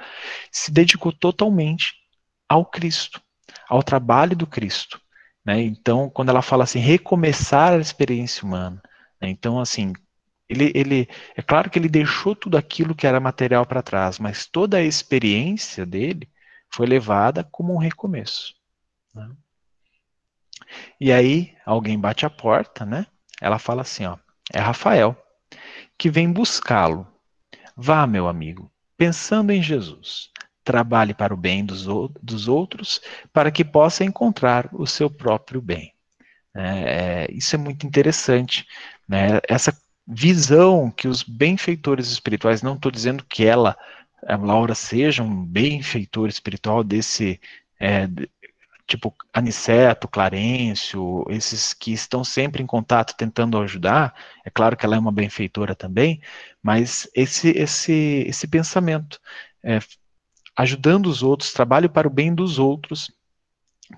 [0.51, 1.95] se dedicou totalmente
[2.49, 3.21] ao Cristo,
[3.69, 5.01] ao trabalho do Cristo.
[5.45, 5.61] Né?
[5.61, 8.81] Então, quando ela fala assim, recomeçar a experiência humana,
[9.21, 9.29] né?
[9.29, 9.93] então, assim,
[10.53, 14.47] ele, ele, é claro que ele deixou tudo aquilo que era material para trás, mas
[14.47, 16.29] toda a experiência dele
[16.71, 18.55] foi levada como um recomeço.
[19.15, 19.31] Né?
[21.01, 23.07] E aí alguém bate a porta, né?
[23.41, 24.17] Ela fala assim, ó,
[24.53, 25.17] é Rafael,
[25.99, 27.07] que vem buscá-lo.
[27.77, 30.31] Vá, meu amigo, pensando em Jesus.
[30.65, 31.87] Trabalhe para o bem dos,
[32.23, 33.01] dos outros,
[33.33, 35.93] para que possa encontrar o seu próprio bem.
[36.55, 38.67] É, é, isso é muito interessante.
[39.09, 39.41] Né?
[39.49, 39.77] Essa
[40.07, 43.77] visão que os benfeitores espirituais, não estou dizendo que ela,
[44.27, 47.41] a Laura, seja um benfeitor espiritual desse,
[47.81, 48.09] é,
[48.87, 54.97] tipo Aniceto, Clarencio, esses que estão sempre em contato tentando ajudar, é claro que ela
[54.97, 56.21] é uma benfeitora também,
[56.63, 59.21] mas esse esse esse pensamento,
[59.63, 59.79] é,
[60.57, 63.11] ajudando os outros, trabalho para o bem dos outros,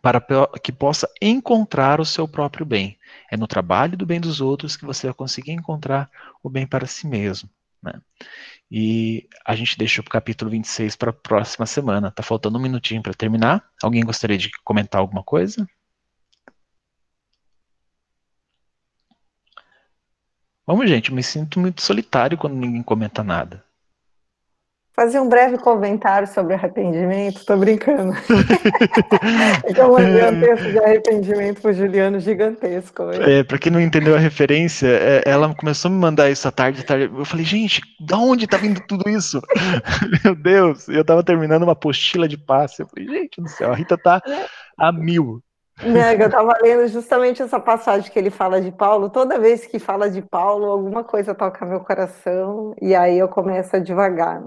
[0.02, 0.20] para
[0.62, 2.98] que possa encontrar o seu próprio bem.
[3.30, 6.10] É no trabalho do bem dos outros que você vai conseguir encontrar
[6.42, 7.48] o bem para si mesmo.
[7.82, 8.00] Né?
[8.70, 12.10] E a gente deixa o capítulo 26 para a próxima semana.
[12.10, 13.64] Tá faltando um minutinho para terminar.
[13.82, 15.66] Alguém gostaria de comentar alguma coisa?
[20.66, 23.63] Vamos, gente, eu me sinto muito solitário quando ninguém comenta nada.
[24.96, 28.12] Fazer um breve comentário sobre arrependimento, tô brincando.
[29.64, 33.02] é eu mandei um texto de arrependimento pro Juliano gigantesco.
[33.10, 36.52] É, pra quem não entendeu a referência, é, ela começou a me mandar isso à
[36.52, 37.10] tarde, tarde.
[37.12, 39.42] Eu falei, gente, da onde tá vindo tudo isso?
[40.22, 42.82] Meu Deus, eu tava terminando uma apostila de passe.
[42.82, 44.22] Eu falei, gente do céu, a Rita tá
[44.78, 45.42] a mil.
[45.82, 49.10] Né, eu estava lendo justamente essa passagem que ele fala de Paulo.
[49.10, 53.74] Toda vez que fala de Paulo, alguma coisa toca meu coração e aí eu começo
[53.74, 54.40] a devagar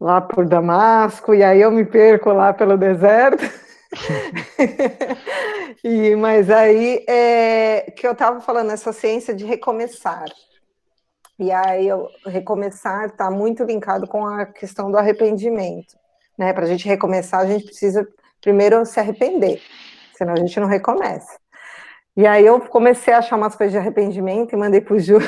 [0.00, 3.44] lá por Damasco, e aí eu me perco lá pelo deserto.
[5.84, 10.24] e, mas aí é, que eu estava falando, essa ciência de recomeçar.
[11.38, 15.98] E aí eu, recomeçar está muito linkado com a questão do arrependimento.
[16.38, 16.52] Né?
[16.52, 18.08] Para a gente recomeçar, a gente precisa
[18.40, 19.60] primeiro se arrepender,
[20.14, 21.38] senão a gente não recomeça.
[22.16, 25.18] E aí eu comecei a achar umas coisas de arrependimento e mandei para o Ju.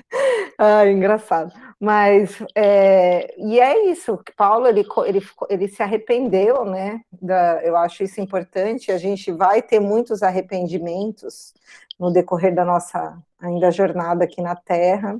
[0.58, 1.52] ah, engraçado.
[1.80, 8.02] Mas, é, e é isso, Paulo, ele, ele, ele se arrependeu, né, da, eu acho
[8.02, 11.54] isso importante, a gente vai ter muitos arrependimentos
[11.98, 15.16] no decorrer da nossa ainda jornada aqui na Terra,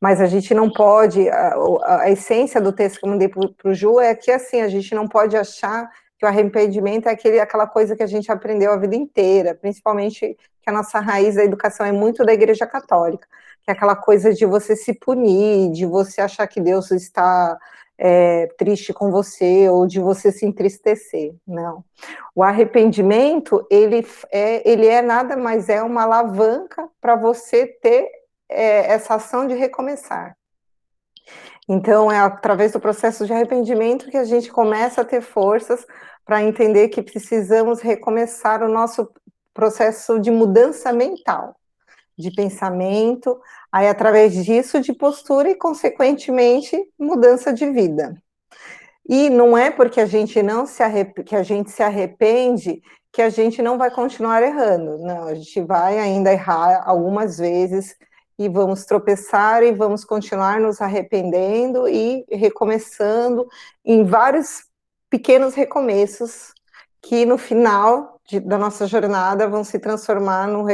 [0.00, 1.54] mas a gente não pode, a,
[2.00, 4.92] a essência do texto que eu mandei para o Ju é que, assim, a gente
[4.96, 5.88] não pode achar
[6.18, 10.36] que o arrependimento é aquele, aquela coisa que a gente aprendeu a vida inteira, principalmente
[10.60, 13.28] que a nossa raiz da educação é muito da Igreja Católica
[13.64, 17.58] que é aquela coisa de você se punir, de você achar que Deus está
[17.96, 21.34] é, triste com você ou de você se entristecer.
[21.46, 21.82] Não.
[22.34, 28.08] O arrependimento, ele é, ele é nada mais é uma alavanca para você ter
[28.48, 30.36] é, essa ação de recomeçar.
[31.66, 35.86] Então, é através do processo de arrependimento que a gente começa a ter forças
[36.22, 39.10] para entender que precisamos recomeçar o nosso
[39.54, 41.56] processo de mudança mental,
[42.16, 43.40] de pensamento,
[43.72, 48.14] aí através disso de postura e consequentemente mudança de vida.
[49.08, 50.82] E não é porque a gente não se
[51.26, 52.80] que a gente se arrepende
[53.12, 54.98] que a gente não vai continuar errando.
[54.98, 57.96] Não, a gente vai ainda errar algumas vezes
[58.38, 63.46] e vamos tropeçar e vamos continuar nos arrependendo e recomeçando
[63.84, 64.64] em vários
[65.08, 66.53] pequenos recomeços
[67.04, 70.66] que no final de, da nossa jornada vão se transformar num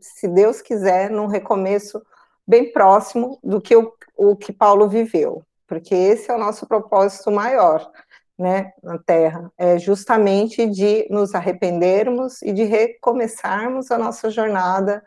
[0.00, 2.02] se Deus quiser, num recomeço
[2.46, 7.30] bem próximo do que o, o que Paulo viveu, porque esse é o nosso propósito
[7.30, 7.90] maior,
[8.38, 15.02] né, na Terra, é justamente de nos arrependermos e de recomeçarmos a nossa jornada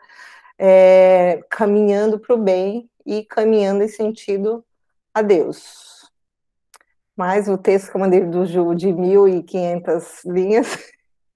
[0.58, 4.64] é, caminhando para o bem e caminhando em sentido
[5.14, 5.89] a Deus.
[7.20, 10.78] Mas o texto que eu mandei do Ju de 1.500 linhas,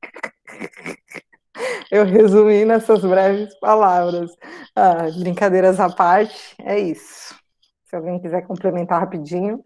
[1.93, 4.31] eu resumi nessas breves palavras.
[4.75, 7.39] Ah, brincadeiras à parte, é isso.
[7.85, 9.63] Se alguém quiser complementar rapidinho.